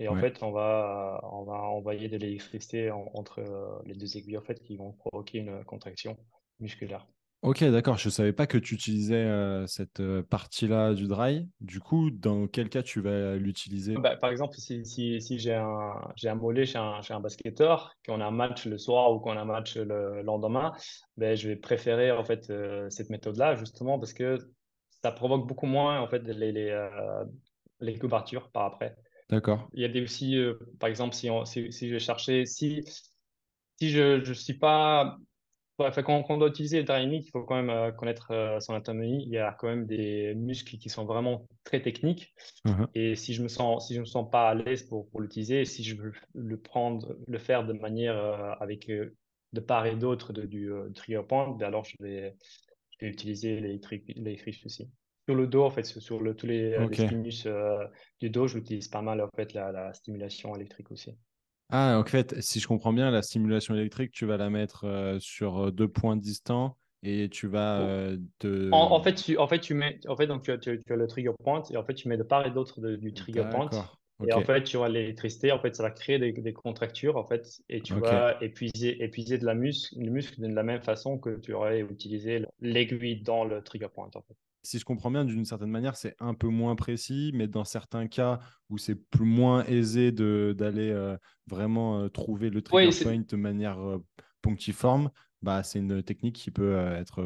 Et 0.00 0.08
en 0.08 0.16
fait, 0.16 0.42
on 0.42 0.52
va, 0.52 1.20
on 1.32 1.42
va 1.42 1.54
envoyer 1.54 2.08
de 2.08 2.16
l'électricité 2.16 2.90
entre 2.90 3.40
euh, 3.40 3.66
les 3.84 3.94
deux 3.94 4.16
aiguilles 4.16 4.38
en 4.38 4.42
fait, 4.42 4.62
qui 4.62 4.76
vont 4.76 4.92
provoquer 4.92 5.38
une 5.38 5.64
contraction 5.64 6.16
musculaire. 6.60 7.04
Ok, 7.42 7.64
d'accord. 7.64 7.98
Je 7.98 8.08
ne 8.08 8.12
savais 8.12 8.32
pas 8.32 8.46
que 8.46 8.58
tu 8.58 8.74
utilisais 8.74 9.14
euh, 9.14 9.66
cette 9.66 10.00
euh, 10.00 10.22
partie-là 10.22 10.94
du 10.94 11.06
dry. 11.06 11.48
Du 11.60 11.80
coup, 11.80 12.10
dans 12.10 12.46
quel 12.46 12.68
cas 12.68 12.82
tu 12.82 13.00
vas 13.00 13.36
l'utiliser? 13.36 13.94
Bah, 13.94 14.16
Par 14.16 14.30
exemple, 14.30 14.54
si, 14.56 14.84
si, 14.84 15.20
si 15.20 15.38
j'ai 15.38 15.54
un, 15.54 15.92
un 16.24 16.34
mollet 16.36 16.64
chez 16.66 16.78
un, 16.78 17.00
chez 17.02 17.14
un 17.14 17.20
basketteur, 17.20 17.94
qu'on 18.06 18.20
a 18.20 18.26
un 18.26 18.32
match 18.32 18.66
le 18.66 18.78
soir 18.78 19.12
ou 19.12 19.18
qu'on 19.18 19.36
a 19.36 19.40
un 19.40 19.44
match 19.44 19.76
le 19.76 20.22
lendemain, 20.22 20.72
ben, 21.16 21.36
je 21.36 21.48
vais 21.48 21.56
préférer 21.56 22.12
en 22.12 22.24
fait, 22.24 22.52
cette 22.90 23.10
méthode-là 23.10 23.56
justement 23.56 23.98
parce 23.98 24.12
que 24.12 24.38
ça 25.02 25.12
provoque 25.12 25.46
beaucoup 25.46 25.66
moins 25.66 26.00
en 26.00 26.08
fait, 26.08 26.20
les, 26.20 26.50
les, 26.52 26.88
les 27.80 27.98
couvertures 27.98 28.50
par 28.50 28.64
après. 28.64 28.96
D'accord. 29.30 29.68
Il 29.74 29.82
y 29.82 29.84
a 29.84 29.88
des 29.88 30.02
aussi, 30.02 30.36
euh, 30.36 30.54
par 30.78 30.88
exemple, 30.88 31.14
si, 31.14 31.28
si, 31.44 31.72
si, 31.72 31.88
je 31.88 31.94
vais 31.94 32.00
chercher, 32.00 32.46
si, 32.46 32.82
si 33.78 33.90
je 33.90 34.26
ne 34.26 34.34
suis 34.34 34.54
pas. 34.54 35.18
quand, 35.78 36.24
on 36.30 36.38
doit 36.38 36.48
utiliser 36.48 36.78
le 36.78 36.84
dynamique, 36.84 37.26
il 37.26 37.30
faut 37.30 37.44
quand 37.44 37.56
même 37.56 37.70
euh, 37.70 37.92
connaître 37.92 38.30
euh, 38.30 38.58
son 38.60 38.72
anatomie. 38.72 39.22
Il 39.24 39.30
y 39.30 39.38
a 39.38 39.54
quand 39.58 39.68
même 39.68 39.86
des 39.86 40.34
muscles 40.34 40.78
qui 40.78 40.88
sont 40.88 41.04
vraiment 41.04 41.46
très 41.64 41.82
techniques. 41.82 42.32
Uh-huh. 42.66 42.88
Et 42.94 43.16
si 43.16 43.34
je 43.34 43.42
me 43.42 43.48
sens, 43.48 43.86
si 43.86 43.94
je 43.94 44.00
me 44.00 44.06
sens 44.06 44.30
pas 44.30 44.48
à 44.48 44.54
l'aise 44.54 44.84
pour, 44.84 45.08
pour 45.10 45.20
l'utiliser, 45.20 45.66
si 45.66 45.84
je 45.84 45.96
veux 45.96 46.12
le 46.34 46.58
prendre, 46.58 47.14
le 47.26 47.38
faire 47.38 47.66
de 47.66 47.74
manière 47.74 48.16
avec 48.62 48.90
de 49.52 49.60
part 49.60 49.86
et 49.86 49.96
d'autre 49.96 50.32
du 50.32 50.70
trigger 50.94 51.22
point, 51.28 51.50
ben 51.50 51.66
alors 51.66 51.84
je 51.84 51.96
vais, 52.00 52.34
je 52.90 53.04
vais 53.04 53.12
utiliser 53.12 53.60
l'électrique 53.60 54.64
aussi 54.64 54.88
sur 55.28 55.34
le 55.34 55.46
dos, 55.46 55.62
en 55.62 55.68
fait, 55.68 55.84
sur 55.84 56.22
le, 56.22 56.34
tous 56.34 56.46
les, 56.46 56.72
euh, 56.72 56.88
stimulus 56.90 57.44
euh, 57.44 57.84
du 58.18 58.30
dos, 58.30 58.48
j'utilise 58.48 58.88
pas 58.88 59.02
mal 59.02 59.20
en 59.20 59.28
fait, 59.36 59.52
la, 59.52 59.92
stimulation 59.92 60.56
électrique 60.56 60.90
aussi. 60.90 61.14
Ah, 61.68 61.98
en 61.98 62.04
fait, 62.04 62.40
si 62.40 62.60
je 62.60 62.66
comprends 62.66 62.94
bien, 62.94 63.10
la 63.10 63.20
stimulation 63.20 63.74
électrique, 63.74 64.10
tu 64.10 64.24
vas 64.24 64.38
la 64.38 64.48
mettre 64.48 64.84
euh, 64.84 65.18
sur 65.20 65.70
deux 65.70 65.86
points 65.86 66.16
distants 66.16 66.78
et 67.02 67.28
tu 67.28 67.46
vas 67.46 68.08
te... 68.38 68.70
En, 68.72 69.02
fait, 69.02 69.16
tu, 69.16 69.36
en 69.36 69.46
fait, 69.46 69.58
tu 69.58 69.74
mets, 69.74 70.00
en 70.08 70.16
fait, 70.16 70.26
donc 70.26 70.44
tu 70.44 70.50
as, 70.50 70.56
tu 70.56 70.80
as, 70.88 70.96
le 70.96 71.06
trigger 71.06 71.32
point 71.44 71.62
et 71.70 71.76
en 71.76 71.84
fait, 71.84 71.92
tu 71.92 72.08
mets 72.08 72.16
de 72.16 72.22
part 72.22 72.46
et 72.46 72.50
d'autre 72.50 72.80
du 72.80 73.12
trigger 73.12 73.50
point. 73.50 73.68
Et 74.26 74.32
en 74.32 74.40
fait, 74.40 74.64
tu 74.64 74.78
auras 74.78 74.88
l'électricité, 74.88 75.52
en 75.52 75.60
fait, 75.60 75.76
ça 75.76 75.82
va 75.82 75.90
créer 75.90 76.18
des, 76.18 76.32
des, 76.32 76.52
contractures, 76.54 77.18
en 77.18 77.24
fait, 77.24 77.46
et 77.68 77.82
tu 77.82 77.92
vas 77.92 78.42
épuiser, 78.42 79.04
épuiser 79.04 79.36
de 79.36 79.44
la 79.44 79.54
muscle, 79.54 79.94
le 80.00 80.10
muscle 80.10 80.40
de 80.40 80.48
la 80.48 80.62
même 80.62 80.80
façon 80.80 81.18
que 81.18 81.38
tu 81.38 81.52
aurais 81.52 81.82
utilisé 81.82 82.46
l'aiguille 82.60 83.20
dans 83.20 83.44
le 83.44 83.62
trigger 83.62 83.88
point, 83.94 84.08
en 84.14 84.22
fait 84.22 84.34
si 84.62 84.78
je 84.78 84.84
comprends 84.84 85.10
bien, 85.10 85.24
d'une 85.24 85.44
certaine 85.44 85.70
manière, 85.70 85.96
c'est 85.96 86.14
un 86.18 86.34
peu 86.34 86.48
moins 86.48 86.76
précis, 86.76 87.30
mais 87.34 87.46
dans 87.46 87.64
certains 87.64 88.06
cas 88.06 88.40
où 88.68 88.78
c'est 88.78 88.94
plus 88.94 89.24
moins 89.24 89.64
aisé 89.64 90.12
d'aller 90.12 90.90
euh, 90.90 91.16
vraiment 91.46 92.00
euh, 92.00 92.08
trouver 92.08 92.50
le 92.50 92.62
trigger 92.62 93.04
point 93.04 93.22
de 93.26 93.36
manière 93.36 93.78
euh, 93.80 94.04
ponctiforme, 94.42 95.10
bah, 95.42 95.62
c'est 95.62 95.78
une 95.78 96.02
technique 96.02 96.36
qui 96.36 96.50
peut 96.50 96.76
être 96.96 97.22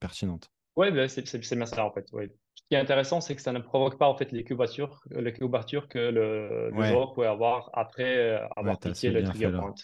pertinente. 0.00 0.50
Oui, 0.76 0.90
bah, 0.90 1.08
c'est 1.08 1.56
bien 1.56 1.66
ça 1.66 1.84
en 1.84 1.92
fait. 1.92 2.06
Ce 2.10 2.62
qui 2.68 2.74
est 2.74 2.78
intéressant, 2.78 3.20
c'est 3.20 3.36
que 3.36 3.42
ça 3.42 3.52
ne 3.52 3.58
provoque 3.58 3.98
pas 3.98 4.08
en 4.08 4.16
fait 4.16 4.32
les 4.32 4.44
couvertures, 4.44 5.02
les 5.10 5.32
couvertures 5.32 5.88
que 5.88 5.98
le, 5.98 6.70
le 6.70 6.84
joueur 6.84 7.12
peut 7.12 7.26
avoir 7.26 7.70
après 7.74 8.40
avoir 8.56 8.78
piqué 8.78 9.10
le 9.10 9.24
trigger 9.24 9.52
point. 9.52 9.74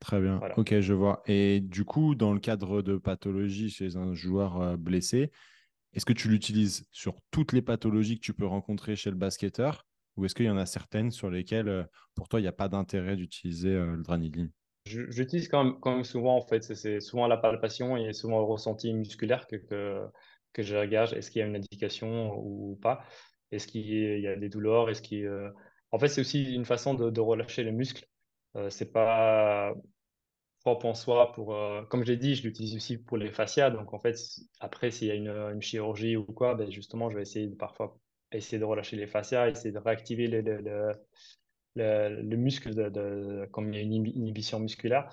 Très 0.00 0.20
bien. 0.20 0.40
Ok, 0.56 0.78
je 0.78 0.94
vois. 0.94 1.22
Et 1.26 1.60
du 1.60 1.84
coup, 1.84 2.14
dans 2.14 2.32
le 2.32 2.40
cadre 2.40 2.82
de 2.82 2.96
pathologie 2.96 3.68
chez 3.68 3.96
un 3.96 4.14
joueur 4.14 4.78
blessé, 4.78 5.32
est-ce 5.98 6.06
que 6.06 6.12
tu 6.12 6.28
l'utilises 6.28 6.86
sur 6.92 7.16
toutes 7.32 7.52
les 7.52 7.60
pathologies 7.60 8.20
que 8.20 8.24
tu 8.24 8.32
peux 8.32 8.46
rencontrer 8.46 8.94
chez 8.94 9.10
le 9.10 9.16
basketteur 9.16 9.84
ou 10.16 10.24
est-ce 10.24 10.34
qu'il 10.36 10.46
y 10.46 10.50
en 10.50 10.56
a 10.56 10.64
certaines 10.64 11.10
sur 11.10 11.28
lesquelles, 11.28 11.68
euh, 11.68 11.82
pour 12.14 12.28
toi, 12.28 12.38
il 12.38 12.44
n'y 12.44 12.48
a 12.48 12.52
pas 12.52 12.68
d'intérêt 12.68 13.16
d'utiliser 13.16 13.70
euh, 13.70 13.96
le 13.96 14.02
Dranidine? 14.04 14.52
J'utilise 14.84 15.48
quand 15.48 15.76
même, 15.84 16.04
souvent, 16.04 16.36
en 16.36 16.46
fait, 16.46 16.62
c'est 16.62 17.00
souvent 17.00 17.26
la 17.26 17.36
palpation 17.36 17.96
et 17.96 18.12
souvent 18.12 18.38
le 18.38 18.44
ressenti 18.44 18.94
musculaire 18.94 19.48
que, 19.48 19.56
que, 19.56 20.62
je 20.62 20.76
regarde. 20.76 21.14
Est-ce 21.14 21.32
qu'il 21.32 21.40
y 21.40 21.42
a 21.42 21.48
une 21.48 21.56
indication 21.56 22.32
ou 22.38 22.78
pas? 22.80 23.04
Est-ce 23.50 23.66
qu'il 23.66 23.86
y 23.88 24.26
a 24.28 24.36
des 24.36 24.48
douleurs? 24.48 24.88
Est-ce 24.90 25.02
qu'il, 25.02 25.28
En 25.90 25.98
fait, 25.98 26.08
c'est 26.08 26.20
aussi 26.20 26.54
une 26.54 26.64
façon 26.64 26.94
de, 26.94 27.20
relâcher 27.20 27.64
les 27.64 27.72
muscles. 27.72 28.06
Euh, 28.54 28.70
c'est 28.70 28.92
pas 28.92 29.74
propre 30.68 30.86
en 30.86 30.94
soi 30.94 31.32
pour, 31.32 31.54
euh, 31.54 31.82
comme 31.84 32.04
j'ai 32.04 32.16
dit, 32.16 32.34
je 32.34 32.42
l'utilise 32.42 32.76
aussi 32.76 32.98
pour 32.98 33.16
les 33.16 33.30
fascias. 33.30 33.70
Donc, 33.70 33.94
en 33.94 33.98
fait, 33.98 34.18
après, 34.60 34.90
s'il 34.90 35.08
y 35.08 35.10
a 35.10 35.14
une, 35.14 35.28
une, 35.28 35.62
chirurgie 35.62 36.16
ou 36.16 36.24
quoi, 36.24 36.54
ben 36.54 36.70
justement, 36.70 37.08
je 37.08 37.16
vais 37.16 37.22
essayer 37.22 37.46
de, 37.46 37.54
parfois 37.54 37.98
essayer 38.32 38.58
de 38.58 38.64
relâcher 38.64 38.96
les 38.96 39.06
fascias, 39.06 39.48
essayer 39.48 39.72
de 39.72 39.78
réactiver 39.78 40.26
le, 40.26 40.42
le, 40.42 40.92
le, 41.74 42.22
le 42.22 42.36
muscle 42.36 42.74
de, 42.74 43.48
comme 43.50 43.72
il 43.72 43.76
y 43.76 43.78
a 43.78 43.82
une 43.82 43.94
inhibition 43.94 44.60
musculaire. 44.60 45.10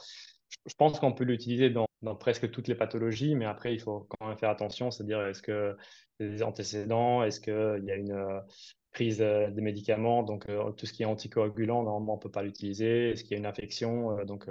Je 0.65 0.73
pense 0.77 0.99
qu'on 0.99 1.13
peut 1.13 1.23
l'utiliser 1.23 1.69
dans, 1.69 1.87
presque 2.19 2.51
toutes 2.51 2.67
les 2.67 2.75
pathologies, 2.75 3.35
mais 3.35 3.45
après, 3.45 3.73
il 3.73 3.79
faut 3.79 4.07
quand 4.09 4.27
même 4.27 4.37
faire 4.37 4.49
attention, 4.49 4.91
c'est-à-dire 4.91 5.25
est-ce 5.25 5.41
que 5.41 5.77
des 6.19 6.43
antécédents, 6.43 7.23
est-ce 7.23 7.39
qu'il 7.39 7.85
y 7.85 7.91
a 7.91 7.95
une 7.95 8.41
prise 8.91 9.19
de 9.19 9.61
médicaments, 9.61 10.23
donc 10.23 10.47
tout 10.77 10.85
ce 10.85 10.93
qui 10.93 11.03
est 11.03 11.05
anticoagulant, 11.05 11.83
normalement, 11.83 12.13
on 12.13 12.17
ne 12.17 12.21
peut 12.21 12.31
pas 12.31 12.43
l'utiliser, 12.43 13.09
est-ce 13.09 13.23
qu'il 13.23 13.31
y 13.31 13.35
a 13.35 13.37
une 13.39 13.45
infection, 13.45 14.23
donc 14.25 14.47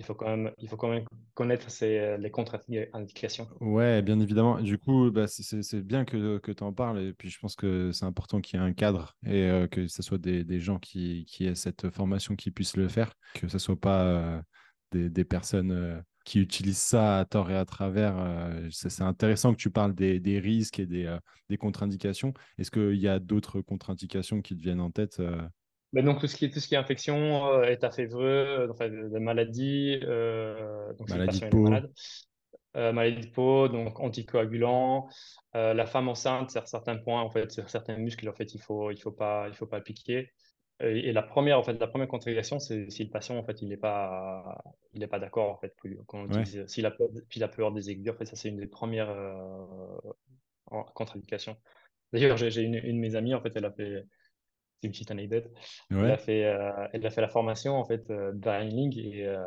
il 0.00 0.06
faut 0.06 0.14
quand 0.14 0.34
même, 0.34 0.50
il 0.56 0.66
faut 0.66 0.78
quand 0.78 0.88
même 0.88 1.04
connaître 1.34 1.68
les 1.82 2.30
contre-indications. 2.30 3.46
Ouais, 3.60 4.00
bien 4.00 4.18
évidemment. 4.18 4.58
Du 4.58 4.78
coup, 4.78 5.10
bah, 5.10 5.26
c'est 5.28 5.86
bien 5.86 6.06
que, 6.06 6.38
tu 6.38 6.64
en 6.64 6.72
parles. 6.72 7.00
Et 7.00 7.12
puis, 7.12 7.28
je 7.28 7.38
pense 7.38 7.54
que 7.54 7.92
c'est 7.92 8.06
important 8.06 8.40
qu'il 8.40 8.58
y 8.58 8.62
ait 8.62 8.66
un 8.66 8.72
cadre 8.72 9.14
et 9.26 9.50
que 9.70 9.86
ce 9.86 10.02
soit 10.02 10.16
des, 10.16 10.60
gens 10.60 10.78
qui, 10.78 11.26
aient 11.40 11.54
cette 11.54 11.90
formation 11.90 12.34
qui 12.34 12.50
puissent 12.50 12.78
le 12.78 12.88
faire, 12.88 13.12
que 13.34 13.46
ce 13.46 13.56
ne 13.56 13.58
soit 13.58 13.78
pas 13.78 14.42
des, 14.90 15.10
des, 15.10 15.24
personnes 15.24 16.02
qui 16.24 16.40
utilisent 16.40 16.78
ça 16.78 17.18
à 17.18 17.24
tort 17.26 17.50
et 17.50 17.56
à 17.56 17.66
travers. 17.66 18.16
c'est 18.70 19.02
intéressant 19.02 19.52
que 19.52 19.60
tu 19.60 19.70
parles 19.70 19.94
des, 19.94 20.18
des 20.18 20.38
risques 20.38 20.80
et 20.80 20.86
des, 20.86 21.14
des 21.50 21.58
contre-indications. 21.58 22.32
Est-ce 22.56 22.70
qu'il 22.70 22.98
y 22.98 23.08
a 23.08 23.18
d'autres 23.18 23.60
contre-indications 23.60 24.40
qui 24.40 24.56
te 24.56 24.62
viennent 24.62 24.80
en 24.80 24.90
tête 24.90 25.20
donc, 25.92 26.20
tout 26.20 26.26
ce 26.26 26.36
qui 26.36 26.44
est, 26.44 26.50
tout 26.50 26.60
ce 26.60 26.68
qui 26.68 26.74
est 26.74 26.78
infection, 26.78 27.52
euh, 27.52 27.64
état 27.64 27.90
févreux, 27.90 28.68
enfin, 28.70 28.88
de, 28.88 29.18
maladies, 29.18 29.98
euh, 30.04 30.92
donc 30.94 31.08
maladie 31.10 31.40
de 31.40 31.46
peau. 31.48 31.62
Malade. 31.62 31.90
Euh, 32.76 32.92
maladie 32.92 33.26
de 33.26 33.32
peau, 33.32 33.68
donc 33.68 33.98
anticoagulant. 33.98 35.08
Euh, 35.56 35.74
la 35.74 35.86
femme 35.86 36.08
enceinte, 36.08 36.52
sur 36.52 36.68
certains 36.68 36.96
points, 36.96 37.20
en 37.20 37.30
fait, 37.30 37.50
sur 37.50 37.68
certains 37.68 37.96
muscles, 37.96 38.28
en 38.28 38.32
fait, 38.32 38.54
il 38.54 38.60
faut, 38.60 38.92
il 38.92 39.00
faut 39.00 39.10
pas, 39.10 39.48
il 39.48 39.54
faut 39.54 39.66
pas 39.66 39.80
piquer. 39.80 40.30
Et, 40.78 41.12
la 41.12 41.22
première, 41.22 41.58
en 41.58 41.62
fait, 41.62 41.74
la 41.74 41.88
première 41.88 42.08
contre-indication, 42.08 42.58
c'est 42.58 42.88
si 42.88 43.04
le 43.04 43.10
patient, 43.10 43.36
en 43.36 43.44
fait, 43.44 43.60
il 43.60 43.68
n'est 43.68 43.76
pas, 43.76 44.62
il 44.94 45.02
est 45.02 45.08
pas 45.08 45.18
d'accord, 45.18 45.50
en 45.50 45.58
fait, 45.58 45.74
quand 46.06 46.26
on 46.30 46.44
s'il 46.66 46.86
a, 46.86 46.90
peur, 47.48 47.72
des 47.72 47.90
aiguilles, 47.90 48.10
en 48.10 48.14
fait, 48.14 48.24
ça, 48.24 48.36
c'est 48.36 48.48
une 48.48 48.56
des 48.56 48.66
premières 48.66 49.14
contre-indications. 50.94 51.56
D'ailleurs, 52.14 52.38
j'ai 52.38 52.62
une, 52.62 52.76
une 52.76 52.96
de 52.96 53.00
mes 53.00 53.14
amies, 53.14 53.34
en 53.34 53.42
fait, 53.42 53.52
elle 53.56 53.66
a 53.66 53.72
fait 53.72 54.06
c'est 54.80 54.86
une 54.86 54.92
petite 54.92 55.10
anecdote. 55.10 55.50
Elle, 55.90 56.10
a 56.10 56.16
fait, 56.16 56.44
euh, 56.44 56.86
elle 56.92 57.04
a 57.06 57.10
fait 57.10 57.20
la 57.20 57.28
formation 57.28 57.74
en 57.76 57.84
fait 57.84 58.08
euh, 58.10 58.32
et 58.32 59.26
euh, 59.26 59.38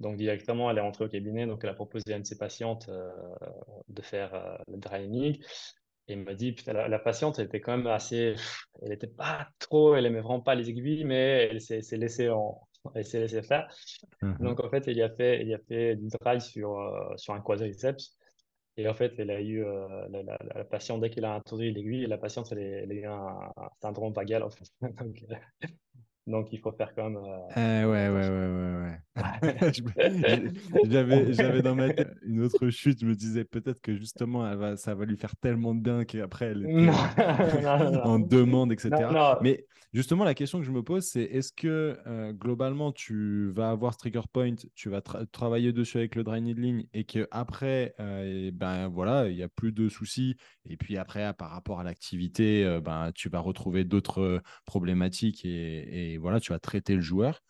donc 0.00 0.16
directement 0.16 0.70
elle 0.70 0.78
est 0.78 0.82
rentrée 0.82 1.04
au 1.04 1.08
cabinet. 1.08 1.46
Donc 1.46 1.60
elle 1.62 1.70
a 1.70 1.74
proposé 1.74 2.12
à 2.12 2.16
une 2.16 2.22
de 2.22 2.26
ses 2.26 2.36
patientes 2.38 2.90
de 3.88 4.02
faire 4.02 4.62
le 4.68 4.76
drying 4.76 5.38
et 6.08 6.12
elle 6.12 6.24
m'a 6.24 6.34
dit 6.34 6.52
putain 6.52 6.72
la, 6.72 6.98
patiente 6.98 7.38
elle 7.38 7.46
était 7.46 7.60
quand 7.60 7.76
même 7.76 7.86
assez 7.86 8.34
elle 8.82 8.92
était 8.92 9.06
pas 9.06 9.48
trop 9.58 9.94
elle 9.94 10.06
aimait 10.06 10.20
vraiment 10.20 10.40
pas 10.40 10.54
les 10.54 10.68
aiguilles 10.68 11.04
mais 11.04 11.48
elle 11.50 11.60
s'est 11.60 11.82
laissée 11.96 12.28
en 12.28 12.60
elle 12.94 13.04
s'est 13.04 13.20
laissée 13.20 13.42
faire. 13.42 13.68
Mmh 14.22 14.34
donc 14.40 14.60
en 14.60 14.68
fait 14.68 14.86
il 14.86 14.96
y 14.96 15.02
a 15.02 15.10
fait 15.10 15.40
il 15.42 15.48
y 15.48 15.54
a 15.54 15.58
fait 15.58 15.96
du 15.96 16.08
dry 16.08 16.40
sur 16.40 17.14
sur 17.16 17.34
un 17.34 17.40
quadriceps 17.40 18.18
et 18.80 18.88
en 18.88 18.94
fait, 18.94 19.18
euh, 19.20 20.08
la, 20.54 20.64
patiente, 20.64 21.00
dès 21.02 21.10
qu'elle 21.10 21.26
a 21.26 21.34
introduit 21.34 21.70
l'aiguille, 21.72 22.06
la 22.06 22.18
patiente, 22.18 22.50
elle, 22.52 22.92
un, 23.04 23.52
syndrome 23.82 24.14
il 26.52 26.58
faut 26.58 26.72
faire 26.72 26.94
quand 26.94 27.10
même. 27.10 27.22
Euh, 27.56 27.84
ouais, 27.84 28.08
ouais, 28.08 28.28
ouais, 28.28 28.82
ouais, 28.82 29.00
ouais, 29.96 30.88
j'avais, 30.88 31.32
j'avais 31.32 31.62
dans 31.62 31.74
ma 31.74 31.90
tête 31.90 32.12
une 32.22 32.42
autre 32.42 32.68
chute. 32.70 33.00
Je 33.00 33.06
me 33.06 33.14
disais 33.14 33.44
peut-être 33.44 33.80
que 33.80 33.94
justement, 33.96 34.50
elle 34.50 34.58
va, 34.58 34.76
ça 34.76 34.94
va 34.94 35.04
lui 35.04 35.16
faire 35.16 35.34
tellement 35.36 35.74
de 35.74 35.80
bien 35.80 36.04
qu'après, 36.04 36.46
elle 36.46 36.64
était 36.64 37.66
en 38.04 38.18
demande, 38.18 38.72
etc. 38.72 38.90
Mais 39.42 39.66
justement, 39.92 40.24
la 40.24 40.34
question 40.34 40.58
que 40.58 40.64
je 40.64 40.70
me 40.70 40.82
pose, 40.82 41.04
c'est 41.04 41.22
est-ce 41.22 41.52
que 41.52 41.98
globalement, 42.32 42.92
tu 42.92 43.50
vas 43.50 43.70
avoir 43.70 43.94
ce 43.94 43.98
trigger 43.98 44.22
point, 44.32 44.54
tu 44.74 44.88
vas 44.88 45.00
travailler 45.32 45.72
dessus 45.72 45.98
avec 45.98 46.14
le 46.14 46.24
dry 46.24 46.40
needling 46.40 46.86
et 46.94 47.04
qu'après, 47.04 47.94
euh, 48.00 48.50
ben 48.52 48.88
voilà, 48.88 49.28
il 49.28 49.36
n'y 49.36 49.42
a 49.42 49.48
plus 49.48 49.72
de 49.72 49.88
soucis. 49.88 50.36
Et 50.68 50.76
puis 50.76 50.96
après, 50.96 51.32
par 51.34 51.50
rapport 51.50 51.80
à 51.80 51.84
l'activité, 51.84 52.78
ben, 52.84 53.10
tu 53.14 53.28
vas 53.28 53.40
retrouver 53.40 53.84
d'autres 53.84 54.42
problématiques 54.64 55.44
et 55.44 55.80
et 55.90 56.18
voilà, 56.20 56.40
tu 56.40 56.52
vas 56.52 56.58
traiter 56.58 56.94
le 56.94 57.00
joueur 57.00 57.42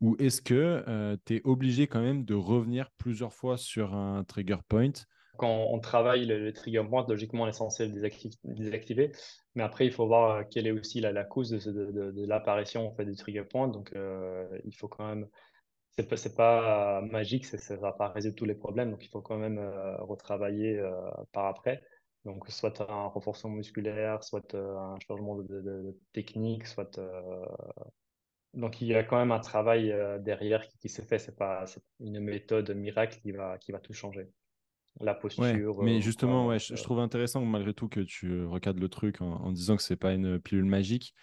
Ou 0.00 0.16
est-ce 0.18 0.40
que 0.40 0.84
euh, 0.86 1.16
tu 1.24 1.36
es 1.36 1.40
obligé 1.44 1.86
quand 1.86 2.00
même 2.00 2.24
de 2.24 2.34
revenir 2.34 2.90
plusieurs 2.98 3.32
fois 3.32 3.56
sur 3.56 3.94
un 3.94 4.24
trigger 4.24 4.58
point? 4.68 4.92
Quand 5.36 5.66
on 5.70 5.78
travaille 5.78 6.26
le, 6.26 6.52
trigger 6.52 6.84
point, 6.88 7.06
logiquement, 7.08 7.44
on 7.44 7.46
est 7.46 7.52
censé 7.52 7.86
le 7.86 8.10
désactiver. 8.44 9.12
Mais 9.54 9.62
après, 9.62 9.86
il 9.86 9.92
faut 9.92 10.06
voir 10.06 10.30
euh, 10.36 10.42
quelle 10.50 10.66
est 10.66 10.72
aussi 10.72 11.00
la, 11.00 11.24
cause 11.24 11.50
de, 11.50 12.26
l'apparition 12.26 12.94
du 12.98 13.16
trigger 13.16 13.44
point. 13.44 13.68
Donc, 13.68 13.92
euh, 13.94 14.46
il 14.64 14.74
faut 14.74 14.88
quand 14.88 15.06
même. 15.06 15.26
C'est 15.96 16.36
pas, 16.36 17.00
pas 17.00 17.00
magique, 17.00 17.44
ça 17.44 17.74
ne 17.74 17.80
va 17.80 17.90
pas 17.90 18.08
résoudre 18.10 18.36
tous 18.36 18.44
les 18.44 18.54
problèmes. 18.54 18.92
Donc, 18.92 19.04
il 19.04 19.08
faut 19.08 19.20
quand 19.20 19.36
même 19.36 19.58
retravailler 19.98 20.80
par 21.32 21.46
après. 21.46 21.82
Donc, 22.24 22.48
soit 22.48 22.80
un 22.88 23.06
renforcement 23.06 23.50
musculaire, 23.50 24.22
soit 24.22 24.54
un 24.54 24.96
changement 25.00 25.36
de, 25.36 25.96
technique, 26.12 26.66
soit 26.66 27.00
donc, 28.54 28.80
il 28.80 28.88
y 28.88 28.94
a 28.94 29.04
quand 29.04 29.18
même 29.18 29.32
un 29.32 29.40
travail 29.40 29.92
euh, 29.92 30.18
derrière 30.18 30.66
qui, 30.66 30.78
qui 30.78 30.88
s'est 30.88 31.04
fait. 31.04 31.18
Ce 31.18 31.30
n'est 31.30 31.36
pas 31.36 31.64
une 32.00 32.20
méthode 32.20 32.70
miracle 32.70 33.18
qui 33.20 33.32
va, 33.32 33.58
qui 33.58 33.72
va 33.72 33.78
tout 33.78 33.92
changer. 33.92 34.30
La 35.00 35.14
posture. 35.14 35.82
mais 35.82 35.98
euh, 35.98 36.00
justement, 36.00 36.48
ouais, 36.48 36.58
je, 36.58 36.74
trouve 36.74 36.98
intéressant 36.98 37.44
malgré 37.44 37.72
tout 37.72 37.88
que 37.88 38.00
tu 38.00 38.44
recadres 38.44 38.80
le 38.80 38.88
truc 38.88 39.20
en, 39.20 39.52
disant 39.52 39.76
que 39.76 39.82
ce 39.82 39.92
n'est 39.92 39.98
pas 39.98 40.12
une 40.12 40.40
pilule 40.40 40.64
magique. 40.64 41.14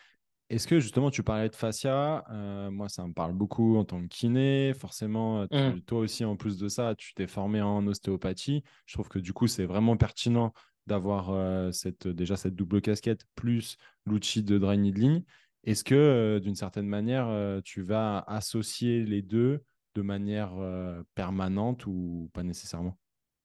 Est-ce 0.49 0.65
que 0.67 0.79
justement, 0.79 1.11
tu 1.11 1.23
parlais 1.23 1.49
de 1.49 1.55
fascia? 1.55 2.23
Euh, 2.29 2.71
Moi, 2.71 2.87
ça 2.87 3.05
me 3.05 3.11
parle 3.11 3.33
beaucoup 3.33 3.75
en 3.75 3.83
tant 3.83 4.01
que 4.01 4.07
kiné. 4.07 4.73
Forcément, 4.75 5.43
mmh. 5.51 5.81
toi 5.87 5.99
aussi, 5.99 6.23
en 6.23 6.37
plus 6.37 6.57
de 6.57 6.69
ça, 6.69 6.95
tu 6.95 7.13
t'es 7.15 7.27
formé 7.27 7.61
en 7.61 7.85
ostéopathie. 7.85 8.63
Je 8.85 8.93
trouve 8.93 9.09
que 9.09 9.19
du 9.19 9.33
coup, 9.33 9.47
c'est 9.47 9.65
vraiment 9.65 9.97
pertinent 9.97 10.53
d'avoir 10.87 11.73
cette, 11.73 12.07
déjà 12.07 12.37
cette 12.37 12.55
double 12.55 12.79
casquette 12.79 13.25
plus 13.33 13.75
l'outil 14.05 14.43
de 14.43 14.57
dry 14.57 14.77
needling. 14.77 15.23
Est-ce 15.65 15.83
que, 15.83 15.95
euh, 15.95 16.39
d'une 16.39 16.55
certaine 16.55 16.85
manière, 16.85 17.27
euh, 17.27 17.59
tu 17.61 17.81
vas 17.81 18.23
associer 18.27 19.03
les 19.03 19.23
deux 19.23 19.63
de 19.95 20.03
manière 20.03 20.53
euh, 20.59 21.01
permanente 21.15 21.87
ou 21.87 22.29
pas 22.33 22.43
nécessairement? 22.43 22.97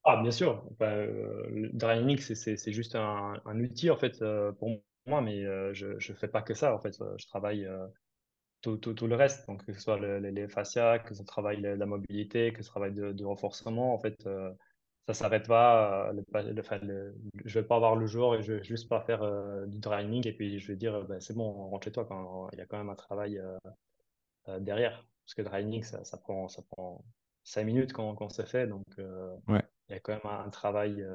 Ah, 0.05 0.21
bien 0.21 0.31
sûr. 0.31 0.63
Bah, 0.79 0.95
Dynamics, 1.73 2.23
c'est 2.23 2.73
juste 2.73 2.95
un, 2.95 3.41
outil, 3.47 3.91
en 3.91 3.97
fait, 3.97 4.23
pour 4.59 4.83
moi, 5.07 5.21
mais 5.21 5.43
je 5.75 5.87
ne 5.95 6.17
fais 6.17 6.29
pas 6.29 6.43
que 6.43 6.55
ça, 6.55 6.75
en 6.75 6.81
fait. 6.81 6.97
Je 7.19 7.27
travaille 7.27 7.69
tout, 8.63 9.07
le 9.07 9.15
reste, 9.15 9.47
donc 9.47 9.65
que 9.65 9.75
ce 9.75 9.81
soit 9.81 9.99
les 10.21 10.49
fascias, 10.49 11.01
que 11.01 11.15
ce 11.15 11.23
travaille 11.23 11.61
la, 11.61 11.87
mobilité, 11.87 12.53
que 12.53 12.63
ce 12.63 12.69
travaille 12.71 12.95
de, 12.95 13.13
de 13.13 13.25
renforcement, 13.25 13.95
en 13.95 13.99
fait 13.99 14.27
ça 15.07 15.15
s'arrête 15.15 15.47
pas. 15.47 16.11
Euh, 16.11 16.13
le, 16.13 17.15
je 17.45 17.59
vais 17.59 17.67
pas 17.67 17.77
avoir 17.77 17.97
le 17.97 18.07
jour 18.07 18.35
et 18.35 18.43
je 18.43 18.55
vais 18.55 18.65
juste 18.65 18.89
pas 18.89 19.01
faire 19.01 19.23
euh, 19.23 19.67
du 19.67 19.79
driving 19.79 20.27
et 20.27 20.33
puis 20.33 20.59
je 20.59 20.69
vais 20.69 20.77
dire 20.77 21.05
ben, 21.05 21.21
c'est 21.21 21.35
bon, 21.35 21.53
rentre 21.69 21.85
chez 21.85 21.93
toi. 21.93 22.05
Quand, 22.05 22.49
il 22.53 22.59
y 22.59 22.63
a 22.63 22.67
quand 22.67 22.79
même 22.79 22.91
un 22.91 22.95
travail 22.95 23.39
euh, 23.39 24.59
derrière. 24.61 25.07
Parce 25.25 25.35
que 25.35 25.43
driving, 25.43 25.83
ça, 25.83 26.05
ça, 26.05 26.17
prend, 26.17 26.49
ça 26.49 26.63
prend 26.71 27.05
5 27.45 27.65
minutes 27.65 27.93
quand, 27.93 28.15
quand 28.15 28.29
c'est 28.31 28.49
fait. 28.49 28.67
Donc, 28.67 28.85
il 28.99 29.63
y 29.91 29.95
a 29.95 30.01
quand 30.01 30.13
même 30.13 30.21
un, 30.25 30.51
travail 30.51 31.07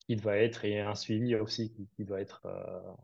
qui 0.00 0.16
doit 0.16 0.36
être 0.36 0.64
et 0.64 0.80
un 0.80 0.94
suivi 0.94 1.34
aussi 1.34 1.72
qui, 1.96 2.04
doit 2.04 2.20
être 2.20 2.46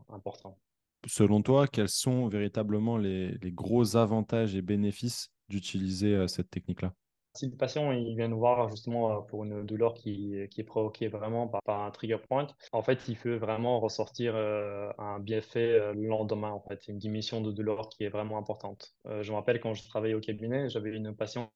important. 0.09 0.57
Selon 1.05 1.41
toi, 1.41 1.67
quels 1.67 1.89
sont 1.89 2.27
véritablement 2.27 2.97
les, 2.97 3.31
les 3.41 3.51
gros 3.51 3.97
avantages 3.97 4.55
et 4.55 4.61
bénéfices 4.61 5.29
d'utiliser 5.49 6.25
cette 6.29 6.49
technique-là? 6.49 6.93
Si 7.37 7.45
le 7.47 7.55
patient 7.55 7.91
il 7.91 8.15
vient 8.15 8.27
nous 8.27 8.39
voir 8.39 8.69
justement 8.69 9.19
euh, 9.19 9.21
pour 9.21 9.43
une 9.43 9.65
douleur 9.65 9.93
qui, 9.93 10.35
qui 10.49 10.61
est 10.61 10.63
provoquée 10.63 11.07
vraiment 11.07 11.47
par, 11.47 11.81
un 11.81 11.91
trigger 11.91 12.17
point, 12.27 12.47
en 12.71 12.81
fait, 12.81 13.07
il 13.07 13.17
peut 13.17 13.35
vraiment 13.35 13.79
ressortir 13.79 14.35
euh, 14.35 14.89
un 14.97 15.19
bienfait 15.19 15.73
euh, 15.73 15.93
le 15.93 16.07
lendemain, 16.07 16.51
en 16.51 16.61
fait, 16.61 16.87
une 16.87 16.97
diminution 16.97 17.41
de 17.41 17.51
douleur 17.51 17.89
qui 17.89 18.03
est 18.03 18.09
vraiment 18.09 18.37
importante. 18.37 18.95
je 19.05 19.31
me 19.31 19.35
rappelle 19.35 19.59
quand 19.59 19.73
je 19.73 19.87
travaillais 19.87 20.15
au 20.15 20.19
cabinet, 20.19 20.69
j'avais 20.69 20.89
une 20.91 21.15
patiente 21.15 21.51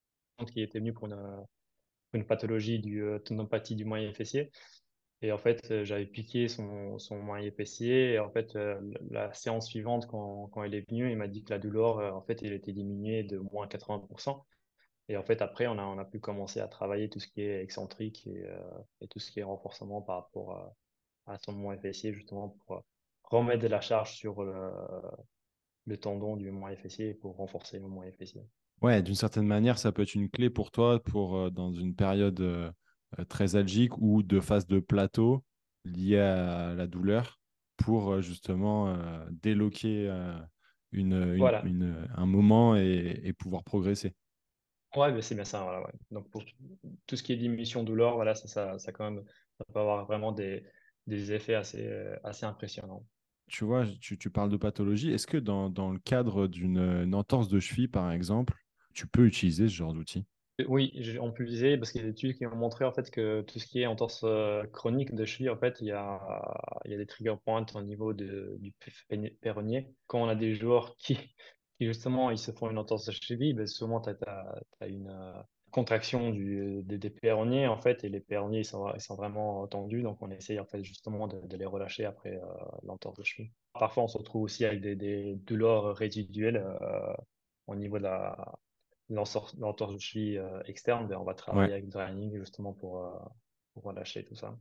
qui 0.54 0.62
était 0.62 0.80
venue 0.80 0.94
pour 0.94 1.08
une, 1.08 2.26
pathologie 2.26 2.80
du 2.80 3.04
tendinopathie 3.26 3.76
du 3.76 3.86
moyen 3.86 4.14
fessier. 4.14 4.52
Et 5.24 5.32
en 5.32 5.38
fait, 5.38 5.84
j'avais 5.84 6.08
piqué 6.08 6.48
son, 6.48 6.98
son 6.98 7.20
moyen 7.20 7.52
fessier. 7.52 8.14
Et 8.14 8.20
en 8.20 8.30
fait, 8.32 8.58
la 9.10 9.32
séance 9.34 9.68
suivante, 9.68 10.08
quand, 10.08 10.48
quand 10.52 10.64
elle 10.64 10.74
est 10.74 10.90
venue, 10.90 11.12
il 11.12 11.18
m'a 11.18 11.28
dit 11.28 11.44
que 11.44 11.52
la 11.52 11.60
douleur, 11.60 12.16
en 12.16 12.22
fait, 12.22 12.42
elle 12.44 12.54
était 12.54 12.74
diminuée 12.74 13.24
de 13.24 13.38
moins 13.38 13.68
80%. 13.68 14.44
Et 15.10 15.17
en 15.17 15.24
fait, 15.24 15.41
après, 15.41 15.67
on 15.67 15.77
a, 15.77 15.84
on 15.84 15.98
a 15.98 16.05
pu 16.05 16.20
commencer 16.20 16.60
à 16.60 16.67
travailler 16.67 17.10
tout 17.10 17.20
ce 17.20 17.27
qui 17.27 17.41
est 17.41 17.63
excentrique 17.63 18.25
et, 18.27 18.46
euh, 18.46 18.60
et 19.01 19.08
tout 19.08 19.20
ce 19.20 19.31
qui 19.31 19.39
est 19.39 19.43
renforcement 19.43 20.01
par 20.01 20.17
rapport 20.17 20.74
à, 21.27 21.38
son 21.39 21.53
moyen 21.53 21.79
fessier, 21.79 22.13
justement, 22.13 22.50
pour 22.65 22.77
euh, 22.77 22.79
remettre 23.24 23.62
de 23.62 23.67
la 23.67 23.81
charge 23.81 24.15
sur 24.15 24.43
le, 24.43 24.72
le 25.86 25.98
tendon 25.98 26.38
du 26.38 26.51
moyen 26.51 26.77
fessier 26.77 27.13
pour 27.13 27.36
renforcer 27.36 27.79
le 27.79 27.88
moyen 27.88 28.12
fessier. 28.13 28.41
Ouais, 28.81 29.03
d'une 29.03 29.15
certaine 29.15 29.46
manière, 29.46 29.77
ça 29.77 29.91
peut 29.91 30.01
être 30.01 30.15
une 30.15 30.29
clé 30.29 30.50
pour 30.50 30.72
toi 30.72 31.01
pour 31.03 31.38
euh, 31.38 31.50
dans 31.50 31.72
une 31.74 31.96
période 31.96 32.39
euh, 32.41 32.72
très 33.29 33.55
algique 33.55 33.98
ou 33.98 34.24
de 34.24 34.39
phase 34.39 34.65
de 34.67 34.79
plateau 34.79 35.43
liée 35.86 36.20
à 36.20 36.74
la 36.74 36.88
douleur 36.88 37.39
pour 37.77 38.22
justement 38.22 38.96
déloquer 39.31 40.08
une, 40.91 41.13
une- 41.13 41.38
Voilà. 41.39 41.62
une- 41.63 42.08
un 42.15 42.25
moment 42.25 42.75
et, 42.75 43.20
et 43.24 43.34
pouvoir 43.34 43.63
progresser. 43.63 44.13
Ouais, 44.96 45.12
mais 45.14 45.22
c'est 45.22 45.36
bien 45.36 45.46
ça, 45.46 45.64
voilà, 45.64 45.82
ouais. 45.82 45.94
Donc 46.12 46.30
pour 46.30 46.44
tout 47.08 47.16
ce 47.16 47.24
qui 47.24 47.32
est 47.34 47.38
diminution 47.38 47.84
douleur, 47.84 48.16
voilà, 48.16 48.36
ça, 48.36 48.48
ça, 48.48 48.78
ça 48.80 48.92
quand 48.92 49.10
même, 49.10 49.24
ça 49.58 49.66
peut 49.74 49.80
avoir 49.80 50.06
vraiment 50.06 50.34
des, 50.34 50.66
des 51.08 51.32
effets 51.32 51.56
assez, 51.56 51.88
euh, 51.88 52.18
assez 52.24 52.46
impressionnants. 52.46 53.08
Tu 53.48 53.66
vois, 53.66 53.86
tu, 53.86 54.18
tu 54.18 54.30
parles 54.32 54.50
de 54.50 54.58
pathologie. 54.58 55.12
Est-ce 55.12 55.28
que 55.28 55.38
dans, 55.38 55.70
dans 55.70 55.92
le 55.92 56.00
cadre 56.00 56.48
d'une 56.48 56.78
une 56.80 57.14
entorse 57.16 57.50
de 57.50 57.60
cheville, 57.60 57.88
par 57.88 58.12
exemple, 58.12 58.56
tu 58.94 59.08
peux 59.08 59.26
utiliser 59.28 59.68
ce 59.68 59.74
genre 59.74 59.94
d'outil? 59.94 60.26
Oui, 60.68 60.92
j'ai- 60.96 61.18
on 61.20 61.32
peut 61.32 61.44
viser 61.44 61.78
parce 61.78 61.92
qu'il 61.92 62.02
y 62.02 62.04
a 62.04 62.08
des 62.08 62.12
études 62.12 62.38
qui 62.38 62.46
ont 62.46 62.56
montré 62.56 62.86
en 62.86 62.92
fait 62.94 63.10
que 63.10 63.42
tout 63.42 63.58
ce 63.58 63.66
qui 63.66 63.80
est 63.82 63.88
entorse 63.88 64.22
euh, 64.24 64.64
chronique 64.68 65.16
de 65.16 65.26
cheville, 65.26 65.50
en 65.50 65.58
fait, 65.58 65.78
il 65.82 65.88
y 65.88 65.92
a, 65.92 66.80
il 66.86 66.92
y 66.92 66.94
a 66.94 66.98
des 66.98 67.08
trigger 67.08 67.36
points 67.44 67.66
au 67.74 67.82
niveau 67.82 68.14
de, 68.14 68.58
du 68.60 68.72
pé- 68.74 69.32
péronnier. 69.42 69.96
Quand 70.06 70.22
on 70.22 70.28
a 70.30 70.36
des 70.36 70.54
joueurs 70.54 70.98
qui, 70.98 71.18
justement 71.86 72.30
ils 72.32 72.38
se 72.38 72.52
font 72.52 72.70
une 72.70 72.78
entorse 72.78 73.06
de 73.06 73.12
cheville, 73.12 73.54
ben 73.54 73.68
souvent 73.68 74.02
tu 74.02 74.10
as, 74.10 74.88
une 74.88 75.10
euh, 75.10 75.42
contraction 75.72 76.32
du, 76.32 76.84
des, 76.84 76.98
des 76.98 77.32
en 77.68 77.78
fait 77.78 78.04
et 78.04 78.10
les 78.10 78.20
péronniers 78.20 78.60
ils 78.60 78.66
sont, 78.66 78.92
ils 78.94 79.02
sont 79.02 79.16
vraiment 79.16 79.68
tendus 79.68 80.02
donc 80.02 80.22
on 80.22 80.30
essaye 80.32 80.60
en 80.60 80.66
fait 80.66 80.84
justement 80.84 81.28
de, 81.28 81.40
de 81.48 81.58
les 81.58 81.66
relâcher 81.66 82.06
après 82.06 82.36
euh, 82.36 82.46
l'entorse 82.84 83.18
de 83.18 83.24
cheville. 83.24 83.52
Parfois 83.74 84.04
on 84.04 84.08
se 84.08 84.18
retrouve 84.18 84.44
aussi 84.44 84.66
avec 84.66 84.82
des, 84.82 84.96
des 84.96 85.36
douleurs 85.36 85.96
résiduelles 85.96 86.58
euh, 86.58 87.14
au 87.68 87.76
niveau 87.76 87.98
de 87.98 88.04
la 88.04 88.56
l'entorse 89.10 89.94
de 89.94 90.00
cheville 90.00 90.42
externe, 90.66 91.08
ben, 91.08 91.18
on 91.18 91.26
va 91.26 91.34
Ouais, 91.52 91.68
travailler 91.68 91.74
avec 91.74 91.90
draining 91.90 92.38
justement 92.38 92.72
pour, 92.72 93.06
pour 93.74 93.84
relâcher 93.84 94.24
tout 94.24 94.36
ça, 94.36 94.58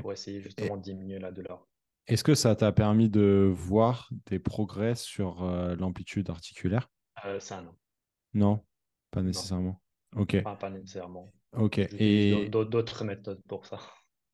pour 0.00 0.10
essayer 0.12 0.40
Et 0.40 0.42
justement 0.42 0.78
de 0.78 0.82
diminuer 0.82 1.18
la 1.18 1.30
douleur. 1.32 1.66
Est-ce 2.06 2.24
que 2.24 2.34
ça 2.34 2.54
t'a 2.54 2.72
permis 2.72 3.08
de 3.08 3.50
voir 3.54 4.10
des 4.26 4.38
progrès 4.38 4.94
sur 4.94 5.42
euh, 5.44 5.74
l'amplitude 5.76 6.30
articulaire? 6.30 6.90
Euh, 7.24 7.40
ça, 7.40 7.60
non. 7.62 7.74
Non, 8.34 8.64
pas 9.10 9.20
Non, 9.20 9.28
nécessairement. 9.28 9.80
Ok, 10.16 10.36
pas, 10.42 10.56
pas 10.56 10.70
nécessairement. 10.70 11.32
ok. 11.52 11.78
Et 11.98 12.48
d'au- 12.50 12.64
d'autres 12.64 13.04
méthodes 13.04 13.40
pour 13.48 13.66
ça. 13.66 13.78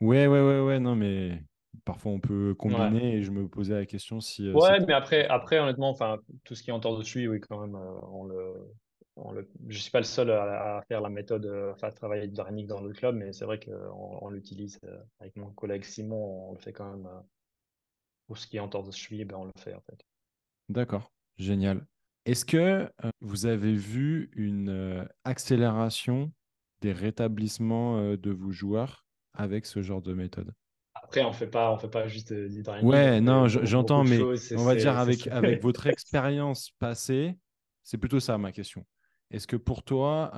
ouais, 0.01 0.27
ouais, 0.27 0.41
ouais, 0.41 0.61
ouais, 0.61 0.81
non, 0.81 0.97
mais 0.97 1.43
parfois 1.85 2.13
on 2.13 2.21
peut 2.21 2.51
Ouais. 2.51 2.57
combiner 2.59 3.17
et 3.17 3.23
je 3.23 3.31
me 3.31 3.49
posais 3.49 3.75
la 3.75 3.87
question 3.87 4.21
si 4.21 4.47
euh, 4.49 4.59
Ouais, 4.59 4.81
mais 4.81 4.95
après, 4.95 5.27
après 5.29 5.59
honnêtement, 5.61 5.91
enfin, 5.91 6.19
tout 6.45 6.55
ce 6.57 6.63
qui 6.63 6.71
est 6.71 6.73
entorse 6.73 6.99
de 6.99 7.05
cheville, 7.05 7.29
oui, 7.29 7.41
quand 7.41 7.61
même, 7.61 7.77
on 7.77 8.25
le, 8.25 8.55
on 9.17 9.31
le, 9.33 9.49
je 9.69 9.79
suis 9.79 9.93
pas 9.93 10.01
le 10.01 10.05
seul 10.05 10.31
à, 10.33 10.79
à 10.79 10.83
faire 10.89 11.01
la 11.01 11.09
méthode, 11.09 11.47
enfin, 11.73 11.89
à 11.89 11.93
travailler 11.93 12.23
avec 12.23 12.33
draining 12.33 12.67
dans 12.67 12.81
le 12.81 12.93
club, 12.93 13.15
mais 13.15 13.33
c'est 13.33 13.45
vrai 13.45 13.61
qu'on 13.61 14.19
on, 14.23 14.29
l'utilise 14.29 14.81
avec 15.21 15.37
mon 15.37 15.51
collègue 15.53 15.85
Simon, 15.85 16.49
on 16.51 16.53
le 16.53 16.59
fait 16.59 16.73
quand 16.73 16.91
même, 16.91 17.09
pour 18.31 18.39
ce 18.39 18.47
qui 18.47 18.59
est 18.59 18.61
entorse 18.61 18.87
de 18.87 18.93
cheville, 18.93 19.25
ben, 19.25 19.39
on 19.39 19.45
le 19.45 19.51
fait, 19.59 19.75
en 19.75 19.81
fait. 19.81 20.07
D'accord, 20.69 21.11
génial. 21.37 21.85
Est-ce 22.27 22.45
que 22.45 22.57
euh, 22.57 23.11
vous 23.21 23.47
avez 23.47 23.75
vu 23.75 24.31
une 24.37 24.69
euh, 24.69 25.05
accélération 25.25 26.33
des 26.81 26.93
rétablissements 26.93 27.99
euh, 27.99 28.17
de 28.17 28.31
vos 28.31 28.53
joueurs 28.53 29.05
avec 29.33 29.67
ce 29.67 29.83
genre 29.83 30.01
de 30.01 30.15
méthode? 30.15 30.55
Après, 30.95 31.25
on 31.25 31.33
fait 31.33 31.49
pas, 31.49 31.73
on 31.73 31.79
fait 31.79 31.91
pas 31.91 32.07
juste 32.07 32.33
Ouais, 32.83 33.21
non, 33.21 33.49
j'entends, 33.49 34.05
de 34.05 34.11
mais 34.11 34.19
choses. 34.19 34.55
On 34.57 34.63
va 34.63 34.77
dire 34.77 34.97
avec, 34.97 35.27
votre 35.61 35.89
expérience 35.89 36.71
passée, 36.79 37.37
c'est 37.83 37.99
plutôt 37.99 38.21
ça 38.21 38.39
ma 38.39 38.53
question. 38.53 38.87
Est-ce 39.33 39.49
que 39.49 39.57
pour 39.57 39.83
toi, 39.83 40.31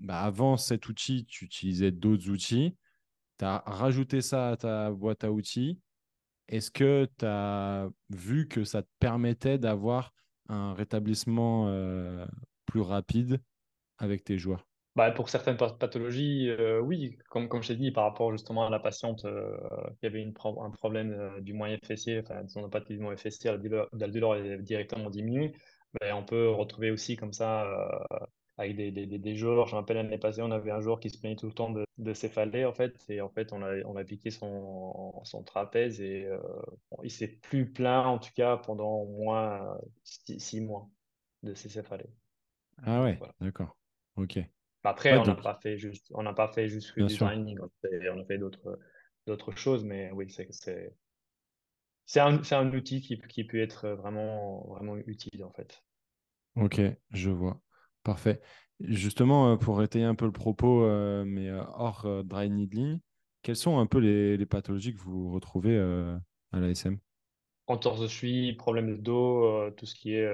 bah, 0.00 0.20
avant 0.20 0.58
cet 0.58 0.90
outil, 0.90 1.24
tu 1.24 1.46
utilisais 1.46 1.90
d'autres 1.90 2.28
outils, 2.28 2.76
tu 3.38 3.46
as 3.46 3.62
rajouté 3.64 4.20
ça 4.20 4.50
à 4.50 4.56
ta 4.58 4.90
boîte 4.90 5.24
à 5.24 5.32
outils, 5.32 5.80
est-ce 6.50 6.70
que 6.70 7.08
tu 7.18 7.26
as 7.26 7.88
vu 8.10 8.48
que 8.48 8.64
ça 8.64 8.82
te 8.82 8.88
permettait 8.98 9.58
d'avoir 9.58 10.12
un 10.48 10.74
rétablissement 10.74 11.68
euh, 11.68 12.26
plus 12.66 12.80
rapide 12.82 13.42
avec 13.98 14.24
tes 14.24 14.38
joueurs? 14.38 14.68
Bah, 14.96 15.12
pour 15.12 15.28
certaines 15.28 15.56
path- 15.56 15.78
pathologies, 15.78 16.48
euh, 16.50 16.80
oui, 16.80 17.16
comme, 17.30 17.48
comme 17.48 17.62
je 17.62 17.68
t'ai 17.68 17.76
dit, 17.76 17.92
par 17.92 18.04
rapport 18.04 18.32
justement 18.32 18.66
à 18.66 18.70
la 18.70 18.80
patiente 18.80 19.24
euh, 19.24 19.56
qui 20.00 20.06
avait 20.06 20.20
une 20.20 20.34
un 20.36 20.70
problème 20.70 21.12
euh, 21.12 21.40
du 21.40 21.52
moyen 21.54 21.78
fessier, 21.84 22.20
enfin, 22.20 22.46
son 22.48 22.64
apathie 22.64 22.94
du 22.94 22.98
moyen 23.00 23.16
fessier, 23.16 23.52
la 23.52 24.08
douleur, 24.08 24.36
est 24.36 24.58
directement 24.58 25.08
diminuée, 25.08 25.52
on 26.12 26.24
peut 26.24 26.48
retrouver 26.50 26.90
aussi 26.90 27.16
comme 27.16 27.32
ça 27.32 27.64
euh, 27.66 28.26
avec 28.60 28.76
des, 28.76 28.90
des, 28.92 29.06
des, 29.06 29.36
joueurs. 29.36 29.66
Je 29.68 29.74
me 29.74 29.80
rappelle 29.80 29.96
l'année 29.96 30.18
passée, 30.18 30.42
on 30.42 30.50
avait 30.50 30.70
un 30.70 30.80
joueur 30.80 31.00
qui 31.00 31.08
se 31.10 31.18
plaignait 31.18 31.36
tout 31.36 31.46
le 31.46 31.52
temps 31.54 31.70
de, 31.70 31.84
de 31.98 32.12
céphalée, 32.12 32.64
en 32.66 32.72
fait, 32.74 32.94
et 33.08 33.20
en 33.22 33.30
fait, 33.30 33.52
on 33.52 33.62
a, 33.62 33.76
on 33.86 33.96
a 33.96 34.04
piqué 34.04 34.30
son, 34.30 35.22
son 35.24 35.42
trapèze 35.42 36.00
et 36.00 36.26
euh, 36.26 36.38
il 37.02 37.10
s'est 37.10 37.28
plus 37.28 37.72
plaint, 37.72 38.06
en 38.06 38.18
tout 38.18 38.32
cas, 38.34 38.58
pendant 38.58 38.90
au 38.90 39.06
moins 39.06 39.78
six, 40.04 40.38
six 40.40 40.60
mois 40.60 40.88
de 41.42 41.54
ces 41.54 41.70
céphalées. 41.70 42.10
Ah 42.82 43.02
ouais, 43.02 43.18
voilà. 43.18 43.34
d'accord. 43.40 43.76
Ok. 44.16 44.38
Après, 44.84 45.12
Ouais, 45.12 45.18
on 45.18 45.24
n'a 45.24 45.34
donc, 45.34 45.42
pas 45.42 45.58
fait 45.62 45.78
juste, 45.78 46.10
on 46.14 46.22
n'a 46.22 46.34
pas 46.34 46.48
fait 46.52 46.68
juste 46.68 46.98
du 46.98 47.08
sûr. 47.08 47.26
driving, 47.26 47.58
on 47.60 47.64
a 47.66 47.70
fait, 47.82 48.10
on 48.10 48.20
a 48.20 48.24
fait 48.26 48.38
d'autres, 48.38 48.78
d'autres 49.26 49.52
choses, 49.56 49.84
mais 49.84 50.10
oui, 50.12 50.30
c'est, 50.30 50.48
c'est, 50.52 50.94
c'est 52.04 52.20
un, 52.20 52.42
c'est 52.42 52.56
un 52.56 52.70
outil 52.74 53.00
qui, 53.00 53.18
qui 53.22 53.44
peut 53.44 53.58
être 53.60 53.88
vraiment, 53.88 54.66
vraiment 54.68 54.96
utile, 54.98 55.44
en 55.44 55.50
fait. 55.52 55.82
Ok, 56.54 56.80
je 57.10 57.30
vois. 57.30 57.60
Parfait. 58.02 58.40
Justement, 58.80 59.52
euh, 59.52 59.56
pour 59.56 59.82
étayer 59.82 60.04
un 60.04 60.14
peu 60.14 60.24
le 60.24 60.32
propos, 60.32 60.84
euh, 60.84 61.24
mais 61.26 61.48
euh, 61.48 61.62
hors 61.74 62.06
euh, 62.06 62.22
dry 62.22 62.48
needling, 62.48 63.00
quelles 63.42 63.56
sont 63.56 63.78
un 63.78 63.86
peu 63.86 63.98
les, 63.98 64.36
les 64.36 64.46
pathologies 64.46 64.94
que 64.94 65.00
vous 65.00 65.30
retrouvez 65.32 65.76
euh, 65.76 66.16
à 66.52 66.60
l'ASM? 66.60 66.98
Entorse 67.66 68.00
de 68.00 68.08
cheville, 68.08 68.56
problème 68.56 68.90
de 68.90 68.96
dos, 68.96 69.70
tout 69.72 69.86
ce 69.86 69.94
qui 69.94 70.14
est 70.14 70.28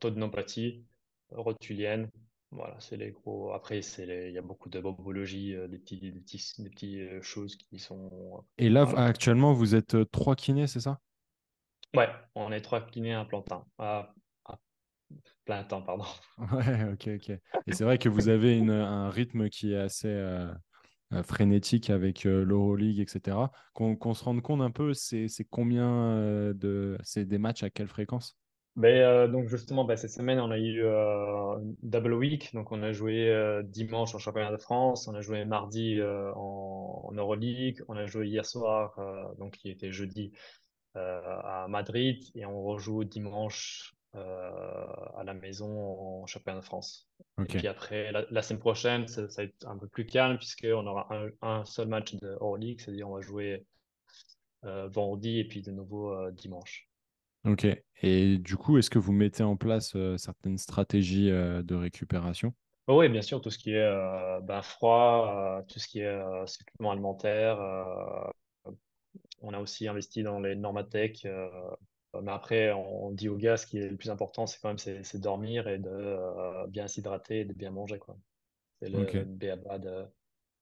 tendinopathie, 0.00 0.84
rotulienne. 1.30 2.10
Voilà, 2.50 2.78
c'est 2.80 2.98
les 2.98 3.10
gros. 3.12 3.52
Après, 3.52 3.80
c'est 3.80 4.04
les- 4.04 4.28
il 4.28 4.34
y 4.34 4.38
a 4.38 4.42
beaucoup 4.42 4.68
de 4.68 4.78
bobologie, 4.78 5.54
des 5.70 5.78
petits, 5.78 5.98
des 6.12 6.20
petits, 6.20 6.52
des 6.62 6.68
petits 6.68 7.00
choses 7.22 7.56
qui 7.56 7.78
sont. 7.78 8.44
Et 8.56 8.70
là, 8.70 8.84
Voilà. 8.84 9.06
actuellement, 9.06 9.52
vous 9.52 9.74
êtes 9.74 9.96
trois 10.10 10.36
kinés, 10.36 10.66
c'est 10.66 10.80
ça? 10.80 11.00
Ouais, 11.94 12.08
on 12.34 12.52
est 12.52 12.60
trois 12.62 12.80
kinés 12.86 13.14
à. 13.14 13.26
À, 13.30 13.64
à 13.78 14.14
plein 15.44 15.64
temps, 15.64 15.82
pardon. 15.82 16.04
Ouais, 16.38 16.84
ok, 16.92 17.08
ok. 17.16 17.30
Et 17.66 17.72
c'est 17.72 17.84
vrai 17.84 17.98
que 17.98 18.08
vous 18.08 18.28
avez 18.28 18.56
une- 18.58 18.70
un 18.70 19.10
rythme 19.10 19.48
qui 19.48 19.72
est 19.74 19.76
assez 19.78 20.08
euh, 20.08 20.52
euh, 21.14 21.22
frénétique 21.22 21.90
avec 21.90 22.26
euh, 22.26 22.44
l'Euroleague, 22.44 23.00
etc. 23.00 23.52
Qu'on 23.74 23.96
qu'on 23.96 24.14
se 24.14 24.24
rende 24.24 24.42
compte 24.42 24.62
un 24.62 24.70
peu, 24.70 24.94
c'est 24.94 25.28
c'est 25.28 25.44
combien 25.44 25.88
euh, 26.18 26.54
de... 26.54 26.98
C'est 27.04 27.26
des 27.26 27.38
matchs 27.38 27.62
à 27.64 27.70
quelle 27.70 27.88
fréquence? 27.88 28.36
Ben, 28.74 28.96
euh, 29.02 29.28
donc 29.28 29.48
justement, 29.48 29.84
ben, 29.84 29.96
cette 29.98 30.10
semaine, 30.12 30.40
on 30.40 30.50
a 30.50 30.58
eu 30.58 30.82
euh, 30.82 31.58
une 31.60 31.76
double 31.82 32.14
week. 32.14 32.54
Donc 32.54 32.72
on 32.72 32.82
a 32.82 32.92
joué 32.92 33.28
euh, 33.28 33.62
dimanche 33.62 34.14
en 34.14 34.18
championnat 34.18 34.50
de 34.50 34.56
France, 34.56 35.06
on 35.08 35.14
a 35.14 35.20
joué 35.20 35.44
mardi 35.44 36.00
euh, 36.00 36.32
en, 36.34 37.02
en 37.08 37.12
Euroleague, 37.12 37.82
on 37.88 37.96
a 37.96 38.06
joué 38.06 38.28
hier 38.28 38.46
soir, 38.46 38.98
euh, 38.98 39.24
donc 39.38 39.52
qui 39.58 39.68
était 39.70 39.92
jeudi 39.92 40.32
euh, 40.96 41.20
à 41.44 41.66
Madrid, 41.68 42.24
et 42.34 42.46
on 42.46 42.62
rejoue 42.64 43.04
dimanche 43.04 43.94
à 44.14 45.22
la 45.24 45.34
maison 45.34 46.22
en 46.22 46.26
championnat 46.26 46.60
de 46.60 46.64
France. 46.64 47.08
Et 47.44 47.48
puis 47.48 47.66
après, 47.68 48.12
la, 48.12 48.24
la 48.30 48.42
semaine 48.42 48.60
prochaine, 48.60 49.08
ça, 49.08 49.28
ça 49.28 49.42
va 49.42 49.46
être 49.46 49.66
un 49.66 49.78
peu 49.78 49.88
plus 49.88 50.06
calme 50.06 50.38
puisqu'on 50.38 50.86
aura 50.86 51.08
un, 51.14 51.30
un 51.42 51.64
seul 51.64 51.88
match 51.88 52.14
de 52.14 52.28
Euroleague, 52.40 52.80
c'est-à-dire 52.80 53.08
on 53.08 53.14
va 53.14 53.20
jouer 53.20 53.66
euh, 54.64 54.88
vendredi 54.88 55.38
et 55.38 55.44
puis 55.44 55.62
de 55.62 55.70
nouveau 55.70 56.12
euh, 56.12 56.30
dimanche. 56.32 56.88
ok. 57.44 57.66
Et 58.02 58.38
du 58.38 58.56
coup, 58.56 58.78
est-ce 58.78 58.90
que 58.90 58.98
vous 58.98 59.12
mettez 59.12 59.42
en 59.42 59.56
place 59.56 59.94
euh, 59.96 60.16
certaines 60.16 60.58
stratégies 60.58 61.30
euh, 61.30 61.62
de 61.62 61.74
récupération? 61.74 62.54
Oh 62.88 62.98
oui, 63.00 63.08
bien 63.08 63.22
sûr, 63.22 63.40
tout 63.40 63.50
ce 63.50 63.58
qui 63.58 63.70
est 63.72 63.76
euh, 63.78 64.40
ben, 64.40 64.60
froid, 64.62 65.60
euh, 65.60 65.62
tout 65.68 65.78
ce 65.78 65.86
qui 65.88 66.00
est 66.00 66.06
euh, 66.06 66.46
supplément 66.46 66.90
alimentaire. 66.90 67.60
euh, 67.60 68.24
on 69.42 69.52
a 69.52 69.58
aussi 69.60 69.88
investi 69.88 70.22
dans 70.22 70.40
les 70.40 70.54
Normatec. 70.56 71.26
Euh, 72.14 72.20
mais 72.22 72.32
après, 72.32 72.72
on 72.72 73.10
dit 73.10 73.28
aux 73.28 73.36
gars, 73.36 73.56
ce 73.56 73.66
qui 73.66 73.78
est 73.78 73.88
le 73.88 73.96
plus 73.96 74.10
important, 74.10 74.46
c'est 74.46 74.60
quand 74.60 74.68
même 74.68 74.78
c'est, 74.78 75.02
c'est 75.04 75.20
dormir 75.20 75.68
et 75.68 75.78
de 75.78 75.88
euh, 75.88 76.66
bien 76.66 76.88
s'hydrater 76.88 77.40
et 77.40 77.44
de 77.44 77.52
bien 77.52 77.70
manger, 77.70 77.98
quoi. 77.98 78.16
C'est 78.80 78.88
le 78.90 79.24
b.a.-ba 79.24 79.78
de, 79.78 80.04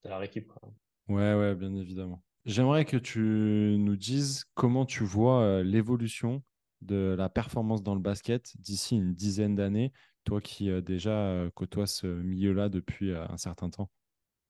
de 0.05 0.09
la 0.09 0.19
récup, 0.19 0.49
quoi. 0.49 0.71
Ouais, 1.09 1.35
ouais, 1.35 1.55
bien 1.55 1.75
évidemment. 1.75 2.23
J'aimerais 2.45 2.85
que 2.85 2.97
tu 2.97 3.77
nous 3.79 3.97
dises 3.97 4.45
comment 4.55 4.87
tu 4.87 5.05
vois 5.05 5.43
euh, 5.43 5.63
l'évolution 5.63 6.43
de 6.81 7.15
la 7.19 7.29
performance 7.29 7.83
dans 7.83 7.95
le 7.95 8.01
basket 8.01 8.53
d'ici 8.59 8.97
une 8.97 9.15
dizaine 9.15 9.55
d'années, 9.55 9.93
toi 10.25 10.41
qui 10.41 10.71
euh, 10.71 10.81
déjà 10.81 11.45
côtoies 11.55 11.87
ce 11.87 12.07
milieu-là 12.07 12.69
depuis 12.69 13.11
euh, 13.11 13.27
un 13.29 13.37
certain 13.37 13.69
temps. 13.71 13.91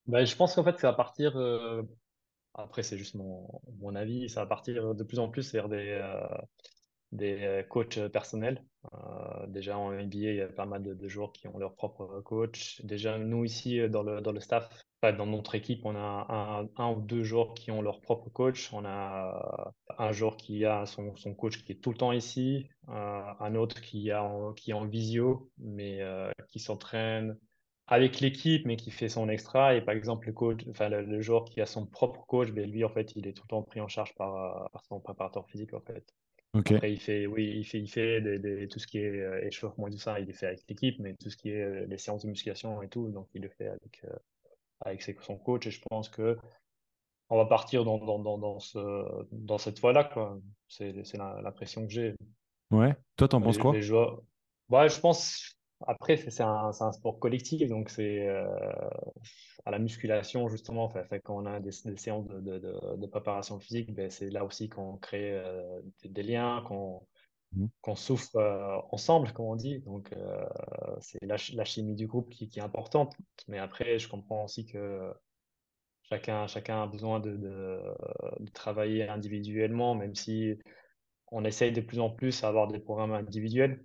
Ben, 0.07 0.25
je 0.25 0.37
pense 0.37 0.55
qu'en 0.55 0.65
fait, 0.65 0.79
ça 0.79 0.91
va 0.91 0.97
partir, 0.97 1.37
après, 2.55 2.83
c'est 2.83 2.99
juste 2.99 3.15
mon, 3.15 3.49
mon 3.79 3.95
avis, 3.95 4.29
ça 4.29 4.41
va 4.41 4.47
partir 4.47 4.95
de 4.95 5.05
plus 5.05 5.19
en 5.19 5.29
plus 5.29 5.53
vers 5.53 5.69
des, 5.69 5.99
euh, 6.01 6.27
des 7.13 7.65
coachs 7.69 7.99
personnels. 8.09 8.63
déjà 9.49 9.79
en 9.79 9.93
NBA, 9.93 10.19
il 10.19 10.37
y 10.37 10.41
a 10.41 10.49
pas 10.49 10.67
mal 10.67 10.83
de, 10.83 11.09
joueurs 11.09 11.33
qui 11.33 11.49
ont 11.49 11.59
leur 11.59 11.75
propre 11.75 12.21
coach. 12.21 12.81
Déjà, 12.85 13.19
nous 13.19 13.45
ici, 13.45 13.89
dans 13.89 14.03
le, 14.03 14.21
dans 14.21 14.33
le 14.33 14.41
staff, 14.41 14.69
dans 15.03 15.27
notre 15.27 15.55
équipe, 15.55 15.85
on 15.85 15.97
a 15.97 16.27
un, 16.29 16.69
un, 16.77 16.93
ou 16.93 17.01
deux 17.01 17.25
joueurs 17.25 17.55
qui 17.55 17.71
ont 17.71 17.83
leur 17.83 18.01
propre 18.01 18.29
coach. 18.31 18.73
On 18.73 18.85
a 18.85 19.73
un 19.99 20.13
joueur 20.13 20.37
qui 20.37 20.65
a 20.65 20.87
son, 20.87 21.17
son 21.17 21.35
coach 21.35 21.65
qui 21.65 21.73
est 21.73 21.77
tout 21.77 21.91
le 21.91 21.97
temps 21.97 22.13
ici, 22.13 22.69
un 22.89 23.55
autre 23.55 23.81
qui, 23.81 24.11
a 24.11 24.31
qui 24.57 24.71
est 24.71 24.75
en 24.75 24.87
visio, 24.87 25.51
mais 25.59 26.01
qui 26.49 26.61
s'entraîne 26.61 27.37
avec 27.87 28.21
l'équipe, 28.21 28.65
mais 28.67 28.77
qui 28.77 28.91
fait 28.91 29.09
son 29.09 29.29
extra. 29.29 29.75
Et 29.75 29.83
par 29.83 29.95
exemple, 29.95 30.29
le 30.29 30.33
coach, 30.33 30.61
enfin, 30.71 30.89
le, 30.89 31.21
joueur 31.21 31.45
qui 31.45 31.61
a 31.61 31.67
son 31.67 31.87
propre 31.87 32.25
coach, 32.27 32.51
ben, 32.53 32.71
lui, 32.71 32.85
en 32.85 32.89
fait, 32.89 33.17
il 33.17 33.27
est 33.27 33.33
tout 33.33 33.43
le 33.45 33.49
temps 33.49 33.63
pris 33.63 33.81
en 33.81 33.89
charge 33.89 34.15
par, 34.15 34.71
par 34.71 34.85
son 34.85 35.01
préparateur 35.01 35.47
physique, 35.49 35.75
en 35.75 35.81
fait. 35.81 36.15
Après, 36.53 36.93
il 36.93 37.01
fait, 37.01 37.27
oui, 37.27 37.53
il 37.57 37.65
fait, 37.65 37.79
il 37.79 37.89
fait 37.89 38.21
des, 38.21 38.67
tout 38.67 38.81
ce 38.81 38.87
qui 38.87 38.99
est 38.99 39.21
euh, 39.21 39.47
échauffement 39.47 39.87
et 39.87 39.91
tout 39.91 39.99
ça, 39.99 40.19
il 40.19 40.27
le 40.27 40.33
fait 40.33 40.47
avec 40.47 40.65
l'équipe, 40.69 40.99
mais 40.99 41.15
tout 41.15 41.31
ce 41.31 41.37
qui 41.37 41.51
est 41.51 41.63
euh, 41.63 41.87
les 41.87 41.97
séances 41.97 42.23
de 42.23 42.29
musculation 42.29 42.83
et 42.83 42.89
tout, 42.89 43.09
donc 43.11 43.29
il 43.35 43.43
le 43.43 43.49
fait 43.49 43.69
avec, 43.69 44.03
euh, 44.05 44.17
avec 44.81 45.03
son 45.21 45.37
coach. 45.37 45.67
Et 45.69 45.71
je 45.71 45.81
pense 45.89 46.09
que 46.09 46.37
on 47.29 47.37
va 47.37 47.47
partir 47.47 47.85
dans, 47.85 47.99
dans, 47.99 48.19
dans, 48.19 48.39
dans, 48.39 48.59
ce, 48.59 49.25
dans 49.31 49.59
cette 49.59 49.79
voie-là, 49.79 50.03
quoi. 50.03 50.41
C'est 50.67 50.93
l'impression 51.15 51.87
que 51.87 51.93
j'ai. 51.93 52.15
Ouais. 52.73 52.97
Toi, 53.17 53.29
t'en 53.29 53.41
penses 53.41 53.59
quoi? 53.59 53.73
Les 53.73 53.83
joueurs... 53.83 54.21
ouais, 54.69 54.89
je 54.89 54.99
pense, 54.99 55.57
après, 55.87 56.17
c'est 56.17 56.43
un, 56.43 56.71
un, 56.79 56.93
sport 56.93 57.19
collectif, 57.19 57.67
donc 57.69 57.89
c'est 57.89 58.29
euh, 58.29 58.47
à 59.65 59.71
la 59.71 59.79
musculation, 59.79 60.49
justement, 60.49 60.89
fait, 60.91 61.21
quand 61.25 61.43
on 61.43 61.47
a 61.47 61.59
des, 61.61 61.73
séances 61.73 62.27
de, 62.27 62.41
de, 62.41 62.97
de, 62.97 63.07
préparation 63.07 63.59
physique, 63.59 63.95
ben, 63.95 64.11
c'est 64.11 64.31
là 64.31 64.45
aussi 64.45 64.69
qu'on 64.69 64.99
crée 64.99 65.33
euh, 65.33 65.81
des, 66.05 66.23
liens, 66.23 66.63
qu'on 66.67 67.07
mmh. 67.55 67.97
souffre 67.97 68.37
euh, 68.37 68.79
ensemble, 68.91 69.33
comme 69.33 69.47
on 69.47 69.57
dit. 69.57 69.81
Donc, 69.81 70.15
c'est 71.01 71.23
la, 71.25 71.37
la, 71.55 71.65
chimie 71.65 71.95
du 71.95 72.07
groupe 72.07 72.29
qui, 72.29 72.49
qui, 72.49 72.59
est 72.59 72.63
importante. 72.63 73.17
Mais 73.49 73.59
après, 73.59 73.99
je 73.99 74.09
comprends 74.09 74.45
aussi 74.45 74.67
que 74.67 75.13
chacun, 76.03 76.47
chacun 76.47 76.83
a 76.83 76.87
besoin 76.87 77.21
de, 77.21 77.37
de 77.39 78.51
travailler 78.53 79.09
individuellement, 79.09 79.95
même 79.95 80.15
si 80.15 80.59
on 81.33 81.45
essaye 81.45 81.73
de 81.73 81.81
plus 81.81 82.01
en 82.01 82.11
plus 82.11 82.45
à 82.45 82.49
avoir 82.49 82.69
des 82.69 82.81
programmes 82.81 83.13
individuels 83.13 83.83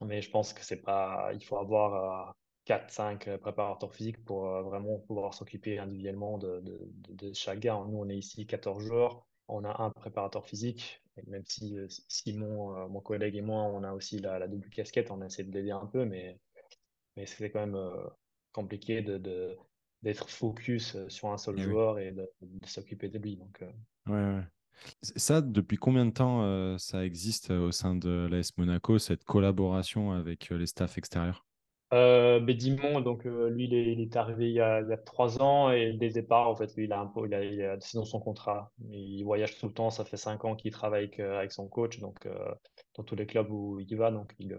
mais 0.00 0.22
je 0.22 0.30
pense 0.30 0.52
que 0.52 0.64
c'est 0.64 0.82
pas. 0.82 1.30
Il 1.34 1.44
faut 1.44 1.58
avoir 1.58 2.34
4-5 2.66 3.28
euh, 3.28 3.38
préparateurs 3.38 3.94
physiques 3.94 4.24
pour 4.24 4.48
euh, 4.48 4.62
vraiment 4.62 4.98
pouvoir 4.98 5.34
s'occuper 5.34 5.78
individuellement 5.78 6.38
de, 6.38 6.62
de, 6.64 7.32
chaque 7.32 7.60
gars. 7.60 7.82
Nous, 7.86 7.98
on 7.98 8.08
est 8.08 8.16
ici 8.16 8.46
14 8.46 8.84
jours. 8.84 9.26
On 9.48 9.64
a 9.64 9.82
un 9.82 9.90
préparateur 9.90 10.46
physique, 10.46 11.02
même 11.26 11.44
si 11.46 11.76
euh, 11.76 11.86
Simon, 12.08 12.88
mon 12.88 13.00
collègue 13.00 13.36
et 13.36 13.42
moi, 13.42 13.62
on 13.62 13.84
a 13.84 13.92
aussi 13.92 14.18
la, 14.18 14.48
double 14.48 14.70
casquette, 14.70 15.10
on 15.10 15.20
essaie 15.22 15.44
de 15.44 15.52
l'aider 15.52 15.70
un 15.70 15.86
peu, 15.86 16.06
mais, 16.06 16.38
mais 17.16 17.26
c'est 17.26 17.50
quand 17.50 17.66
même 17.66 17.78
compliqué 18.52 19.02
de, 19.02 19.58
d'être 20.02 20.30
focus 20.30 20.96
sur 21.08 21.28
un 21.28 21.36
seul 21.36 21.56
eh 21.58 21.62
joueur 21.62 21.98
et 21.98 22.12
de, 22.12 22.26
s'occuper 22.64 23.08
de 23.08 23.18
lui. 23.18 23.36
Donc, 23.36 23.62
ouais, 24.06 24.14
ouais. 24.14 24.44
Ça, 25.02 25.40
depuis 25.40 25.76
combien 25.76 26.06
de 26.06 26.10
temps 26.10 26.42
euh, 26.44 26.76
ça 26.78 27.04
existe 27.04 27.50
euh, 27.50 27.68
au 27.68 27.72
sein 27.72 27.94
de 27.94 28.28
l'AS 28.30 28.56
Monaco, 28.56 28.98
cette 28.98 29.24
collaboration 29.24 30.12
avec 30.12 30.50
euh, 30.50 30.56
les 30.56 30.66
staffs 30.66 30.98
extérieurs? 30.98 31.46
Euh, 31.92 32.40
Bédimon, 32.40 33.00
donc 33.00 33.24
lui, 33.24 33.66
il 33.66 34.00
est, 34.00 34.16
arrivé 34.16 34.48
il 34.48 34.54
y, 34.54 34.60
a, 34.60 34.82
trois 35.04 35.40
ans 35.40 35.70
et 35.70 35.92
dès 35.92 36.08
le 36.08 36.12
départ, 36.12 36.48
en 36.48 36.56
fait, 36.56 36.74
lui, 36.74 36.84
il 36.84 36.92
a 36.92 37.08
il 37.24 37.34
a, 37.34 37.44
il 37.44 37.62
a 37.62 37.80
son 37.80 38.18
contrat. 38.18 38.72
Il 38.90 39.22
voyage 39.22 39.58
tout 39.58 39.68
le 39.68 39.72
temps, 39.72 39.90
ça 39.90 40.04
fait 40.04 40.16
cinq 40.16 40.44
ans 40.44 40.56
qu'il 40.56 40.72
travaille 40.72 41.10
avec, 41.18 41.52
son 41.52 41.68
coach, 41.68 42.00
donc 42.00 42.26
dans 42.96 43.04
tous 43.04 43.14
les 43.14 43.26
clubs 43.26 43.48
où 43.48 43.78
il 43.78 43.96
va, 43.96 44.10
donc 44.10 44.34
il, 44.40 44.58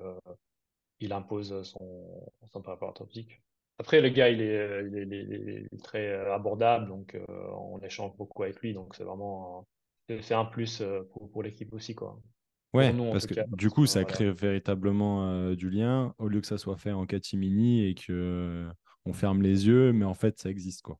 il 1.01 1.11
impose 1.11 1.63
son, 1.63 2.23
son 2.45 2.61
préparateur 2.61 3.05
physique. 3.07 3.41
Après, 3.79 3.99
le 3.99 4.09
gars, 4.09 4.29
il 4.29 4.41
est 4.41 5.67
très 5.83 6.13
abordable, 6.29 6.87
donc 6.87 7.17
on 7.27 7.79
échange 7.79 8.15
beaucoup 8.15 8.43
avec 8.43 8.61
lui, 8.61 8.73
donc 8.73 8.95
c'est 8.95 9.03
vraiment 9.03 9.67
c'est 10.07 10.33
un 10.33 10.45
plus 10.45 10.81
euh, 10.81 11.03
pour, 11.11 11.31
pour 11.31 11.43
l'équipe 11.43 11.73
aussi. 11.73 11.95
Quoi. 11.95 12.19
Ouais, 12.73 12.93
parce 13.11 13.25
que 13.25 13.35
du 13.55 13.69
coup, 13.69 13.85
ça 13.85 14.03
crée 14.03 14.31
véritablement 14.31 15.29
euh, 15.29 15.55
du 15.55 15.69
lien 15.69 16.13
au 16.17 16.27
lieu 16.27 16.41
que 16.41 16.47
ça 16.47 16.57
soit 16.57 16.77
fait 16.77 16.91
en 16.91 17.05
catimini 17.05 17.85
et 17.85 17.95
que 17.95 18.11
euh, 18.11 18.69
on 19.05 19.13
ferme 19.13 19.41
les 19.41 19.67
yeux, 19.67 19.93
mais 19.93 20.05
en 20.05 20.13
fait, 20.13 20.39
ça 20.39 20.49
existe. 20.49 20.81
quoi. 20.81 20.99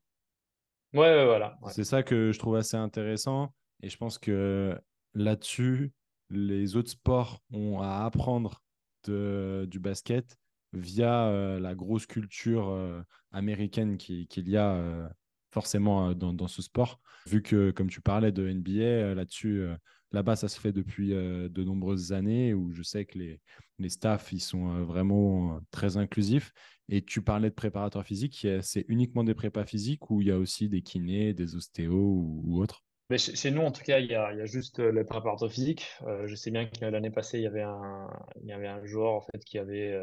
Ouais, 0.94 1.24
voilà. 1.26 1.58
C'est 1.68 1.84
ça 1.84 2.02
que 2.02 2.32
je 2.32 2.38
trouve 2.38 2.56
assez 2.56 2.76
intéressant 2.76 3.52
et 3.82 3.90
je 3.90 3.96
pense 3.98 4.18
que 4.18 4.78
là-dessus, 5.14 5.92
les 6.30 6.76
autres 6.76 6.90
sports 6.90 7.42
ont 7.52 7.80
à 7.82 8.04
apprendre 8.04 8.62
de, 9.04 9.66
du 9.70 9.78
basket 9.78 10.38
via 10.72 11.58
la 11.58 11.74
grosse 11.74 12.06
culture 12.06 13.04
américaine 13.32 13.98
qu'il 13.98 14.48
y 14.48 14.56
a 14.56 15.10
forcément 15.56 16.10
euh, 16.10 16.14
dans, 16.14 16.48
ce 16.48 16.60
sport, 16.60 17.00
vu 17.26 17.40
que, 17.40 17.70
comme 17.70 17.88
tu 17.88 18.02
parlais 18.02 18.30
de 18.30 18.46
NBA, 18.46 18.82
euh, 18.82 19.14
là-dessus, 19.14 19.62
euh, 19.62 19.74
là-bas, 20.12 20.36
ça 20.36 20.48
se 20.48 20.60
fait 20.60 20.70
depuis 20.70 21.08
de 21.08 21.64
nombreuses 21.64 22.12
années, 22.12 22.52
où 22.52 22.74
je 22.74 22.82
sais 22.82 23.06
que 23.06 23.18
les, 23.18 23.40
les 23.78 23.88
staffs, 23.88 24.32
ils 24.32 24.40
sont 24.40 24.84
vraiment 24.84 25.58
très 25.70 25.96
inclusifs. 25.96 26.52
Et 26.90 27.02
tu 27.02 27.22
parlais 27.22 27.48
de 27.48 27.54
préparateurs 27.54 28.04
physiques, 28.04 28.46
c'est 28.60 28.84
uniquement 28.88 29.24
des 29.24 29.34
prépas 29.34 29.64
physiques 29.64 30.10
ou 30.10 30.20
il 30.20 30.28
y 30.28 30.30
a 30.30 30.38
aussi 30.38 30.68
des 30.68 30.82
kinés, 30.82 31.32
des 31.32 31.56
ostéos 31.56 32.42
ou, 32.44 32.60
autres? 32.62 32.84
Mais 33.10 33.18
chez, 33.18 33.50
nous, 33.50 33.62
en 33.62 33.72
tout 33.72 33.82
cas, 33.82 33.98
il 33.98 34.06
y 34.06 34.14
a, 34.14 34.44
juste 34.44 34.78
le 34.78 35.04
préparateur 35.04 35.50
physique. 35.50 35.86
je 36.26 36.34
sais 36.34 36.50
bien 36.50 36.66
que 36.66 36.84
l'année 36.84 37.10
passée, 37.10 37.38
il 37.38 37.44
y 37.44 37.48
avait 37.48 37.62
un, 37.62 38.08
il 38.42 38.48
y 38.48 38.52
avait 38.52 38.68
un 38.68 38.84
joueur 38.84 39.14
en 39.14 39.20
fait 39.20 39.44
qui 39.44 39.58
avait 39.58 39.98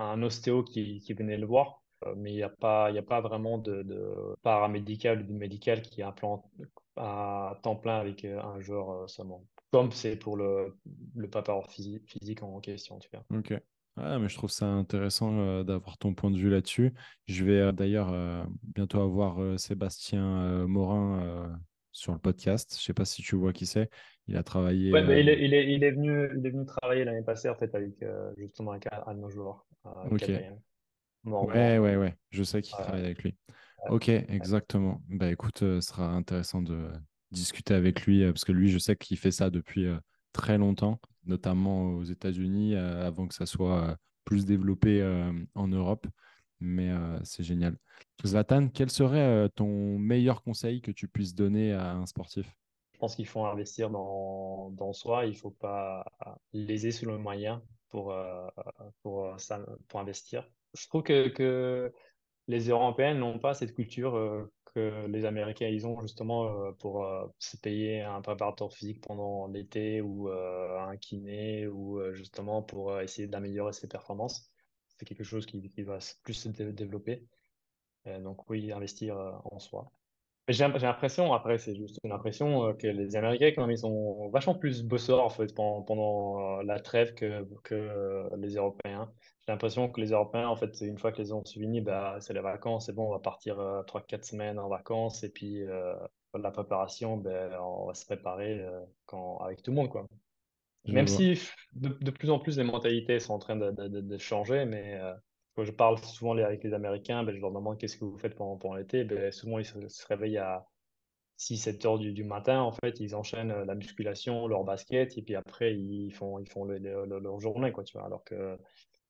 un 0.00 0.22
ostéo 0.22 0.62
qui, 0.62 1.12
venait 1.12 1.36
le 1.36 1.46
voir. 1.46 1.82
Euh, 2.06 2.14
mais 2.16 2.32
il 2.32 2.36
n'y 2.36 2.42
a, 2.42 2.48
pas, 2.48 2.86
a 2.88 3.02
pas 3.02 3.20
vraiment 3.20 3.58
de, 3.58 3.82
de 3.82 4.14
paramédical 4.42 5.20
ou 5.20 5.22
de 5.24 5.32
médical 5.32 5.82
qui 5.82 6.00
est 6.00 6.04
un 6.04 6.12
plan 6.12 6.42
à 6.96 7.58
temps 7.62 7.76
plein 7.76 7.98
avec 7.98 8.24
euh, 8.24 8.40
un 8.42 8.60
joueur 8.60 8.90
euh, 8.90 9.06
seulement. 9.06 9.44
Comme 9.72 9.92
c'est 9.92 10.16
pour 10.16 10.36
le, 10.36 10.76
le 11.14 11.28
papa 11.28 11.60
physique, 11.68 12.02
physique 12.08 12.42
en 12.42 12.58
question, 12.60 12.98
tout 12.98 13.08
cas. 13.10 13.22
Ok. 13.30 13.54
mais 13.96 14.28
je 14.28 14.34
trouve 14.34 14.50
ça 14.50 14.66
intéressant 14.66 15.62
d'avoir 15.62 15.96
ton 15.96 16.12
point 16.12 16.32
de 16.32 16.36
vue 16.36 16.50
là-dessus. 16.50 16.92
Je 17.28 17.44
vais 17.44 17.72
d'ailleurs 17.72 18.46
bientôt 18.64 19.00
avoir 19.00 19.60
Sébastien 19.60 20.66
Morin 20.66 21.56
sur 21.92 22.12
le 22.12 22.18
podcast. 22.18 22.72
Je 22.74 22.82
ne 22.82 22.84
sais 22.86 22.94
pas 22.94 23.04
si 23.04 23.22
tu 23.22 23.36
vois 23.36 23.52
qui 23.52 23.64
c'est. 23.64 23.88
Il 24.26 24.36
a 24.36 24.42
travaillé. 24.42 24.92
Ouais, 24.92 25.04
mais 25.04 25.20
il, 25.20 25.28
est, 25.28 25.44
il, 25.44 25.54
est, 25.54 25.72
il, 25.72 25.84
est 25.84 25.92
venu, 25.92 26.28
il 26.36 26.44
est 26.44 26.50
venu 26.50 26.66
travailler 26.66 27.04
l'année 27.04 27.22
passée 27.22 27.48
en 27.48 27.54
fait 27.54 27.72
avec 27.72 28.04
justement 28.38 28.72
avec 28.72 28.88
un, 28.90 29.14
de 29.14 29.20
nos 29.20 29.30
joueurs. 29.30 29.66
ok. 30.10 30.32
Ouais, 31.24 31.78
ouais, 31.78 31.96
ouais. 31.96 32.16
Je 32.30 32.42
sais 32.42 32.62
qu'il 32.62 32.72
travaille 32.72 33.04
avec 33.04 33.22
lui. 33.22 33.36
Ok, 33.88 34.08
exactement. 34.08 35.02
Bah 35.08 35.30
écoute, 35.30 35.62
euh, 35.62 35.80
ce 35.80 35.88
sera 35.88 36.08
intéressant 36.08 36.62
de 36.62 36.90
discuter 37.30 37.74
avec 37.74 38.06
lui 38.06 38.22
euh, 38.22 38.32
parce 38.32 38.44
que 38.44 38.52
lui, 38.52 38.70
je 38.70 38.78
sais 38.78 38.96
qu'il 38.96 39.16
fait 39.16 39.30
ça 39.30 39.50
depuis 39.50 39.86
euh, 39.86 39.98
très 40.32 40.58
longtemps, 40.58 41.00
notamment 41.24 41.94
aux 41.94 42.04
États-Unis, 42.04 42.76
avant 42.76 43.26
que 43.26 43.34
ça 43.34 43.46
soit 43.46 43.96
plus 44.24 44.46
développé 44.46 45.02
en 45.54 45.66
Europe. 45.66 46.06
Mais 46.60 46.90
c'est 47.24 47.42
génial. 47.42 47.76
Zlatan, 48.24 48.68
quel 48.68 48.90
serait 48.90 49.48
ton 49.56 49.98
meilleur 49.98 50.42
conseil 50.42 50.82
que 50.82 50.92
tu 50.92 51.08
puisses 51.08 51.34
donner 51.34 51.72
à 51.72 51.94
un 51.94 52.06
sportif? 52.06 52.54
Je 52.92 52.98
pense 52.98 53.16
qu'il 53.16 53.26
faut 53.26 53.44
investir 53.46 53.90
dans, 53.90 54.70
dans 54.70 54.92
soi. 54.92 55.24
Il 55.24 55.30
ne 55.30 55.36
faut 55.36 55.50
pas 55.50 56.04
léser 56.52 56.92
sur 56.92 57.10
le 57.10 57.18
moyen 57.18 57.62
pour, 57.88 58.14
pour, 59.02 59.34
pour 59.88 60.00
investir 60.00 60.46
je 60.74 60.86
trouve 60.88 61.02
que, 61.02 61.92
les 62.48 62.68
Européens 62.68 63.14
n'ont 63.14 63.38
pas 63.38 63.54
cette 63.54 63.74
culture 63.74 64.16
euh, 64.16 64.52
que 64.74 65.06
les 65.06 65.24
Américains 65.24 65.68
ils 65.68 65.86
ont 65.86 66.00
justement 66.00 66.46
euh, 66.46 66.72
pour 66.72 67.04
euh, 67.04 67.26
se 67.38 67.56
payer 67.56 68.02
un 68.02 68.20
préparateur 68.20 68.72
physique 68.72 69.00
pendant 69.00 69.46
l'été 69.46 70.00
ou 70.00 70.28
un 70.28 70.96
kiné 70.96 71.68
ou 71.68 72.00
justement 72.12 72.62
pour 72.62 73.00
essayer 73.00 73.28
d'améliorer 73.28 73.72
ses 73.72 73.88
performances. 73.88 74.50
C'est 74.88 75.06
quelque 75.06 75.24
chose 75.24 75.46
qui 75.46 75.60
va 75.82 75.98
plus 76.24 76.34
se 76.34 76.48
développer. 76.48 77.26
donc 78.06 78.48
oui, 78.50 78.72
investir 78.72 79.16
en 79.44 79.58
soi. 79.58 79.90
J'ai 80.52 80.64
l'impression, 80.64 81.32
après, 81.32 81.58
c'est 81.58 81.76
juste 81.76 81.98
une 82.02 82.12
impression 82.12 82.64
euh, 82.64 82.72
que 82.72 82.86
les 82.86 83.14
Américains, 83.14 83.52
quand 83.54 83.62
même, 83.62 83.70
ils 83.70 83.78
sont 83.78 84.28
vachement 84.30 84.54
plus 84.54 84.82
bosseurs 84.82 85.24
en 85.24 85.28
fait 85.28 85.54
pendant, 85.54 85.82
pendant 85.82 86.58
euh, 86.58 86.62
la 86.64 86.80
trêve 86.80 87.14
que, 87.14 87.46
que 87.62 87.74
euh, 87.74 88.28
les 88.36 88.54
Européens. 88.54 89.12
J'ai 89.46 89.52
l'impression 89.52 89.88
que 89.88 90.00
les 90.00 90.10
Européens, 90.10 90.48
en 90.48 90.56
fait, 90.56 90.80
une 90.80 90.98
fois 90.98 91.12
que 91.12 91.18
les 91.18 91.32
ont 91.32 91.44
finis, 91.44 91.80
bah, 91.80 92.16
c'est 92.20 92.32
les 92.32 92.40
vacances, 92.40 92.86
c'est 92.86 92.92
bon, 92.92 93.08
on 93.08 93.12
va 93.12 93.18
partir 93.18 93.56
3-4 93.56 94.24
semaines 94.24 94.58
en 94.58 94.68
vacances 94.68 95.22
et 95.24 95.30
puis 95.30 95.64
la 96.34 96.50
préparation, 96.50 97.16
ben, 97.16 97.52
on 97.60 97.86
va 97.86 97.94
se 97.94 98.04
préparer 98.04 98.64
quand, 99.06 99.38
avec 99.38 99.62
tout 99.62 99.70
le 99.70 99.76
monde, 99.76 99.88
quoi. 99.88 100.06
Même 100.86 101.06
si 101.06 101.40
de, 101.72 101.88
de, 101.88 102.10
plus 102.10 102.30
en 102.30 102.38
plus 102.38 102.58
les 102.58 102.64
mentalités 102.64 103.18
sont 103.18 103.34
en 103.34 103.38
train 103.38 103.56
de, 103.56 103.70
de, 103.70 104.00
de 104.00 104.18
changer, 104.18 104.64
mais 104.66 105.00
quand 105.54 105.64
je 105.64 105.72
parle 105.72 105.98
souvent 105.98 106.36
avec 106.36 106.64
les 106.64 106.74
Américains, 106.74 107.22
ben, 107.24 107.34
je 107.34 107.40
leur 107.40 107.52
demande 107.52 107.78
qu'est-ce 107.78 107.96
que 107.96 108.04
vous 108.04 108.18
faites 108.18 108.34
pendant, 108.34 108.56
pendant 108.56 108.74
l'été? 108.74 109.04
Ben, 109.04 109.32
souvent, 109.32 109.58
ils 109.58 109.64
se, 109.64 110.06
réveillent 110.06 110.38
à 110.38 110.66
6-7 111.38 111.86
heures 111.86 111.98
du, 111.98 112.24
matin, 112.24 112.60
en 112.60 112.72
fait, 112.72 113.00
ils 113.00 113.14
enchaînent 113.14 113.64
la 113.64 113.74
musculation, 113.74 114.46
leur 114.46 114.64
basket, 114.64 115.16
et 115.16 115.22
puis 115.22 115.34
après, 115.34 115.74
ils 115.74 116.12
font, 116.12 116.38
ils 116.38 116.48
font 116.48 116.64
leur 116.64 117.40
journée, 117.40 117.72
quoi, 117.72 117.84
tu 117.84 117.96
vois. 117.96 118.06
Alors 118.06 118.24
que, 118.24 118.58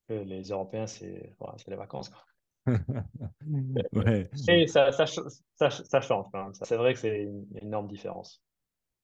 les 0.09 0.43
Européens, 0.43 0.87
c'est 0.87 1.35
voilà, 1.39 1.57
les 1.67 1.77
vacances, 1.77 2.09
quoi. 2.09 2.25
ouais. 3.93 4.29
Et 4.49 4.67
ça, 4.67 4.93
ça, 4.93 5.07
ça, 5.07 5.71
ça 5.71 6.01
change 6.01 6.27
quand 6.33 6.45
même. 6.45 6.55
C'est 6.55 6.77
vrai 6.77 6.93
que 6.93 7.01
c'est 7.01 7.23
une 7.23 7.47
énorme 7.61 7.89
différence. 7.89 8.43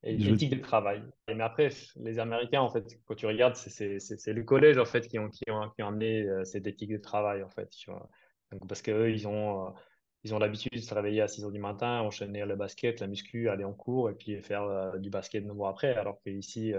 Et 0.02 0.16
l'éthique 0.16 0.50
de 0.50 0.60
travail. 0.60 1.02
Mais 1.28 1.42
après, 1.42 1.70
les 1.96 2.18
Américains, 2.18 2.60
en 2.60 2.70
fait, 2.70 2.84
quand 3.06 3.14
tu 3.14 3.26
regardes, 3.26 3.56
c'est 3.56 4.32
le 4.32 4.42
collège, 4.44 4.78
en 4.78 4.84
fait, 4.84 5.08
qui 5.08 5.18
ont, 5.18 5.28
qui 5.28 5.50
ont, 5.50 5.70
qui 5.70 5.82
ont 5.82 5.88
amené 5.88 6.26
cette 6.44 6.66
éthique 6.66 6.92
de 6.92 6.98
travail, 6.98 7.42
en 7.42 7.50
fait. 7.50 7.68
Tu 7.70 7.90
vois. 7.90 8.08
Donc, 8.52 8.68
parce 8.68 8.82
qu'eux, 8.82 9.10
ils 9.10 9.26
ont, 9.26 9.74
ils 10.22 10.34
ont 10.34 10.38
l'habitude 10.38 10.72
de 10.72 10.78
se 10.78 10.94
réveiller 10.94 11.22
à 11.22 11.28
6 11.28 11.44
h 11.44 11.52
du 11.52 11.58
matin, 11.58 12.00
enchaîner 12.00 12.44
le 12.44 12.56
basket, 12.56 13.00
la 13.00 13.06
muscu, 13.06 13.48
aller 13.48 13.64
en 13.64 13.72
cours 13.72 14.10
et 14.10 14.14
puis 14.14 14.40
faire 14.42 14.98
du 14.98 15.10
basket 15.10 15.42
de 15.42 15.48
nouveau 15.48 15.66
après. 15.66 15.94
Alors 15.94 16.20
qu'ici, 16.22 16.72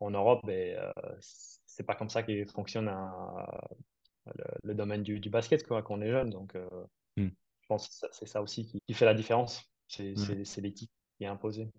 en 0.00 0.10
Europe, 0.10 0.40
ben, 0.44 0.78
c'est 1.20 1.84
pas 1.84 1.94
comme 1.94 2.10
ça 2.10 2.22
qu'il 2.22 2.46
fonctionne 2.48 2.90
le, 4.62 4.74
domaine 4.74 5.02
du, 5.02 5.30
basket 5.30 5.66
quand 5.66 5.82
on 5.90 6.00
est 6.00 6.10
jeune. 6.10 6.30
Donc, 6.30 6.54
hmm. 7.16 7.28
je 7.28 7.66
pense 7.68 7.88
que 7.88 8.06
c'est 8.12 8.26
ça 8.26 8.42
aussi 8.42 8.66
qui, 8.66 8.94
fait 8.94 9.06
la 9.06 9.14
différence. 9.14 9.62
C'est 9.88 10.14
l'éthique 10.60 10.92
qui 11.16 11.24
est 11.24 11.28
imposée. 11.28 11.70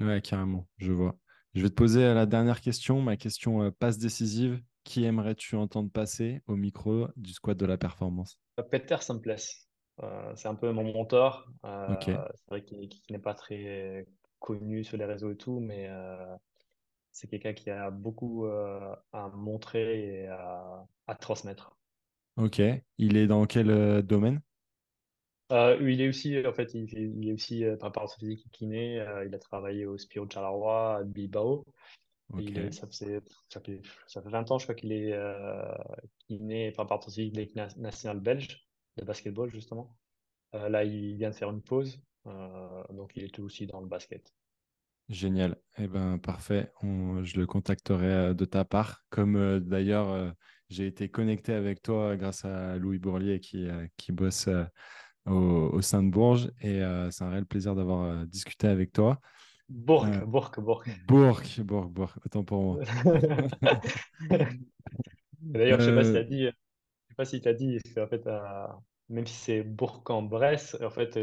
Ouais, 0.00 0.20
carrément, 0.20 0.66
je 0.78 0.92
vois. 0.92 1.16
Je 1.54 1.62
vais 1.62 1.70
te 1.70 1.74
poser 1.74 2.12
la 2.12 2.26
dernière 2.26 2.60
question, 2.60 3.00
ma 3.00 3.16
question 3.16 3.70
passe 3.72 3.98
décisive. 3.98 4.62
Qui 4.84 5.04
aimerais-tu 5.04 5.56
entendre 5.56 5.90
passer 5.90 6.42
au 6.46 6.54
micro 6.54 7.08
du 7.16 7.32
squat 7.32 7.56
de 7.56 7.66
la 7.66 7.76
performance? 7.76 8.38
Peter 8.70 8.98
Simpless. 9.00 9.66
Euh, 10.02 10.32
c'est 10.36 10.48
un 10.48 10.54
peu 10.54 10.70
mon 10.72 10.92
mentor. 10.92 11.46
Euh, 11.64 11.94
c'est 12.04 12.48
vrai 12.48 12.62
qu'il 12.62 12.88
n'est 13.10 13.18
pas 13.18 13.34
très 13.34 14.06
connu 14.38 14.84
sur 14.84 14.96
les 14.96 15.04
réseaux 15.04 15.32
et 15.32 15.36
tout, 15.36 15.58
mais 15.60 15.88
euh, 15.88 16.36
c'est 17.10 17.26
quelqu'un 17.26 17.54
qui 17.54 17.70
a 17.70 17.90
beaucoup 17.90 18.46
à 18.46 19.28
montrer 19.34 20.22
et 20.22 20.28
à, 20.28 21.14
transmettre. 21.18 21.76
Ok. 22.36 22.60
Il 22.98 23.16
est 23.16 23.26
dans 23.26 23.46
quel 23.46 24.02
domaine? 24.02 24.40
Il 25.50 26.00
est 26.00 26.08
aussi, 26.08 26.46
en 26.46 26.52
fait, 26.52 26.74
il, 26.74 27.28
est 27.28 27.32
aussi 27.32 27.64
préparateur 27.78 28.16
physique 28.18 28.46
et 28.46 28.50
kiné. 28.50 29.04
il 29.26 29.34
a 29.34 29.38
travaillé 29.38 29.86
au 29.86 29.96
Spiro 29.98 30.26
Charleroi 30.28 30.96
à 30.96 31.04
Bilbao. 31.04 31.64
Il 32.36 32.72
ça, 32.74 32.88
fait, 32.88 33.22
ça, 33.48 33.60
fait, 33.60 33.80
ça, 34.08 34.20
fait, 34.20 34.28
20 34.28 34.50
ans, 34.50 34.58
je 34.58 34.64
crois 34.64 34.74
qu'il 34.74 34.90
est 34.90 35.12
euh, 35.12 35.62
kiné 36.26 36.66
et 36.66 36.72
préparateur 36.72 37.12
physique 37.12 37.34
de 37.34 37.40
l'équipe 37.40 37.76
nationale 37.76 38.20
belge 38.20 38.66
de 38.96 39.04
basketball, 39.04 39.50
justement. 39.50 39.96
Euh, 40.54 40.68
là, 40.68 40.84
il 40.84 41.16
vient 41.16 41.30
de 41.30 41.34
faire 41.34 41.50
une 41.50 41.62
pause, 41.62 42.00
euh, 42.26 42.82
donc 42.90 43.12
il 43.16 43.24
est 43.24 43.34
tout 43.34 43.42
aussi 43.42 43.66
dans 43.66 43.80
le 43.80 43.86
basket. 43.86 44.32
Génial. 45.08 45.56
Eh 45.78 45.86
ben, 45.86 46.18
parfait. 46.18 46.72
je 46.82 47.38
le 47.38 47.46
contacterai 47.46 48.12
euh, 48.12 48.34
de 48.34 48.44
ta 48.44 48.64
part. 48.64 49.04
Comme 49.10 49.60
d'ailleurs, 49.60 50.34
j'ai 50.68 50.86
été 50.86 51.08
connecté 51.08 51.52
avec 51.52 51.82
toi 51.82 52.16
grâce 52.16 52.44
à 52.44 52.76
Louis 52.76 52.98
Bourlier 52.98 53.38
qui, 53.40 53.68
qui 53.96 54.12
bosse 54.12 54.48
au, 55.26 55.80
sein 55.82 56.02
de 56.02 56.10
Bourges. 56.10 56.50
Et 56.60 56.80
c'est 57.10 57.24
un 57.24 57.30
réel 57.30 57.46
plaisir 57.46 57.74
d'avoir 57.74 58.26
discuté 58.26 58.68
avec 58.68 58.92
toi. 58.92 59.20
Bourg, 59.68 60.06
Bourg, 60.26 60.52
Bourg. 60.58 60.84
Bourg, 61.08 61.42
Bourg, 61.58 61.86
Bourg. 61.86 62.14
Autant 62.24 62.44
pour 62.44 62.62
moi. 62.62 62.80
D'ailleurs, 65.40 65.80
je 65.80 65.90
ne 65.90 66.02
sais 66.02 66.04
pas 66.04 66.04
s'il 66.04 66.16
a 66.16 66.24
dit, 66.24 66.44
je 66.44 66.50
sais 67.08 67.14
pas 67.16 67.24
s'il 67.24 67.40
t'a 67.40 67.52
dit, 67.54 67.78
en 67.98 68.06
fait, 68.06 68.28
même 69.08 69.26
si 69.26 69.34
c'est 69.34 69.62
Bourg-en-Bresse, 69.62 70.76
en 70.82 70.90
fait, 70.90 71.18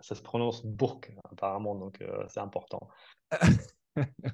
ça 0.00 0.14
se 0.14 0.22
prononce 0.22 0.64
Bourg, 0.66 1.00
apparemment, 1.30 1.74
donc 1.74 2.00
euh, 2.02 2.24
c'est 2.28 2.40
important. 2.40 2.88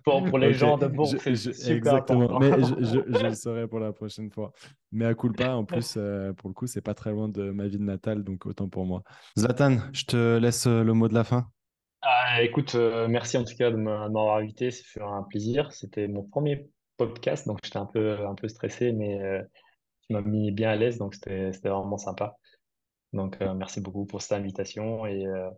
pour, 0.04 0.24
pour 0.28 0.38
les 0.38 0.52
gens 0.52 0.78
de 0.78 0.86
Bourg, 0.86 1.08
c'est 1.18 1.36
super 1.36 1.76
exactement. 1.76 2.38
Mais 2.38 2.50
je, 2.62 3.24
le 3.24 3.34
saurai 3.34 3.66
pour 3.66 3.80
la 3.80 3.92
prochaine 3.92 4.30
fois. 4.30 4.52
Mais 4.92 5.06
à 5.06 5.14
culpa, 5.14 5.54
en 5.54 5.64
plus, 5.64 5.94
euh, 5.96 6.32
pour 6.32 6.48
le 6.48 6.54
coup, 6.54 6.66
c'est 6.66 6.80
pas 6.80 6.94
très 6.94 7.10
loin 7.10 7.28
de 7.28 7.50
ma 7.50 7.66
ville 7.66 7.84
natale, 7.84 8.24
donc 8.24 8.46
autant 8.46 8.68
pour 8.68 8.86
moi. 8.86 9.02
Zlatan, 9.38 9.78
je 9.92 10.04
te 10.04 10.38
laisse 10.38 10.66
euh, 10.66 10.82
le 10.82 10.92
mot 10.92 11.08
de 11.08 11.14
la 11.14 11.24
fin. 11.24 11.48
Ah, 12.02 12.42
écoute, 12.42 12.76
merci 13.08 13.36
en 13.36 13.44
tout 13.44 13.56
cas 13.56 13.72
de 13.72 13.76
m'avoir 13.76 14.36
invité, 14.36 14.70
fait 14.70 15.02
un 15.02 15.24
plaisir. 15.24 15.72
C'était 15.72 16.06
mon 16.06 16.22
premier 16.22 16.70
podcast, 16.96 17.46
donc 17.46 17.58
j'étais 17.64 17.78
un 17.78 17.86
peu, 17.86 18.24
un 18.24 18.36
peu 18.36 18.46
stressé, 18.46 18.92
mais 18.92 19.18
tu 20.02 20.12
m'as 20.12 20.20
mis 20.20 20.52
bien 20.52 20.70
à 20.70 20.76
l'aise, 20.76 20.98
donc 20.98 21.14
c'était 21.14 21.50
vraiment 21.68 21.98
sympa. 21.98 22.36
Donc, 23.12 23.40
euh, 23.40 23.54
merci 23.54 23.80
beaucoup 23.80 24.04
pour 24.04 24.20
cette 24.22 24.38
invitation 24.38 25.06
et, 25.06 25.26
euh, 25.26 25.50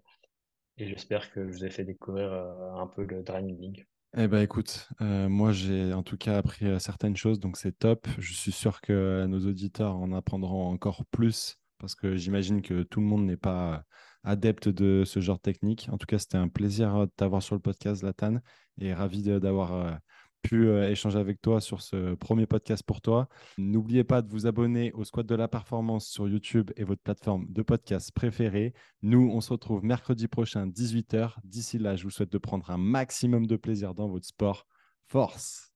et 0.81 0.89
j'espère 0.89 1.31
que 1.31 1.47
je 1.47 1.53
vous 1.53 1.65
ai 1.65 1.71
fait 1.71 1.85
découvrir 1.85 2.33
euh, 2.33 2.75
un 2.75 2.87
peu 2.87 3.05
le 3.05 3.23
Link. 3.41 3.87
Eh 4.17 4.27
ben 4.27 4.41
écoute, 4.41 4.89
moi 4.99 5.53
j'ai 5.53 5.93
en 5.93 6.03
tout 6.03 6.17
cas 6.17 6.39
appris 6.39 6.67
certaines 6.81 7.17
choses, 7.17 7.39
donc 7.39 7.57
c'est 7.57 7.79
top. 7.79 8.09
Je 8.19 8.33
suis 8.33 8.51
sûr 8.51 8.81
que 8.81 9.25
nos 9.27 9.47
auditeurs 9.47 9.95
en 9.95 10.13
apprendront 10.13 10.67
encore 10.67 11.05
plus 11.13 11.61
parce 11.79 11.95
que 11.95 12.17
j'imagine 12.17 12.61
que 12.61 12.83
tout 12.83 13.01
le 13.01 13.07
monde 13.07 13.25
n'est 13.25 13.37
pas 13.37 13.85
adepte 14.25 14.69
de 14.69 15.05
ce 15.05 15.21
genre 15.21 15.37
de 15.37 15.43
technique. 15.43 15.89
En 15.93 15.99
tout 15.99 16.07
cas, 16.07 16.19
c'était 16.19 16.39
un 16.39 16.49
plaisir 16.49 17.07
de 17.07 17.13
t'avoir 17.17 17.41
sur 17.43 17.55
le 17.55 17.61
podcast, 17.61 18.03
Latane, 18.03 18.43
et 18.81 18.93
ravi 18.93 19.23
d'avoir 19.23 19.99
pu 20.43 20.69
euh, 20.69 20.91
échanger 20.91 21.19
avec 21.19 21.41
toi 21.41 21.61
sur 21.61 21.83
ce 21.83 22.15
premier 22.15 22.47
podcast 22.47 22.83
pour 22.83 23.01
toi. 23.01 23.29
N'oubliez 23.59 24.05
pas 24.05 24.23
de 24.23 24.29
vous 24.29 24.47
abonner 24.47 24.93
au 24.93 25.05
Squat 25.05 25.27
de 25.27 25.35
la 25.35 25.49
Performance 25.49 26.07
sur 26.07 26.29
YouTube 26.29 26.71
et 26.77 26.85
votre 26.85 27.03
plateforme 27.03 27.47
de 27.49 27.63
podcast 27.63 28.13
préférée. 28.13 28.75
Nous, 29.03 29.31
on 29.33 29.41
se 29.41 29.53
retrouve 29.53 29.85
mercredi 29.85 30.29
prochain, 30.29 30.67
18h. 30.67 31.35
D'ici 31.45 31.79
là, 31.79 31.97
je 31.97 32.05
vous 32.05 32.11
souhaite 32.11 32.33
de 32.33 32.39
prendre 32.39 32.71
un 32.71 32.79
maximum 32.79 33.47
de 33.47 33.57
plaisir 33.57 33.95
dans 33.95 34.09
votre 34.09 34.27
sport. 34.27 34.67
Force 35.07 35.70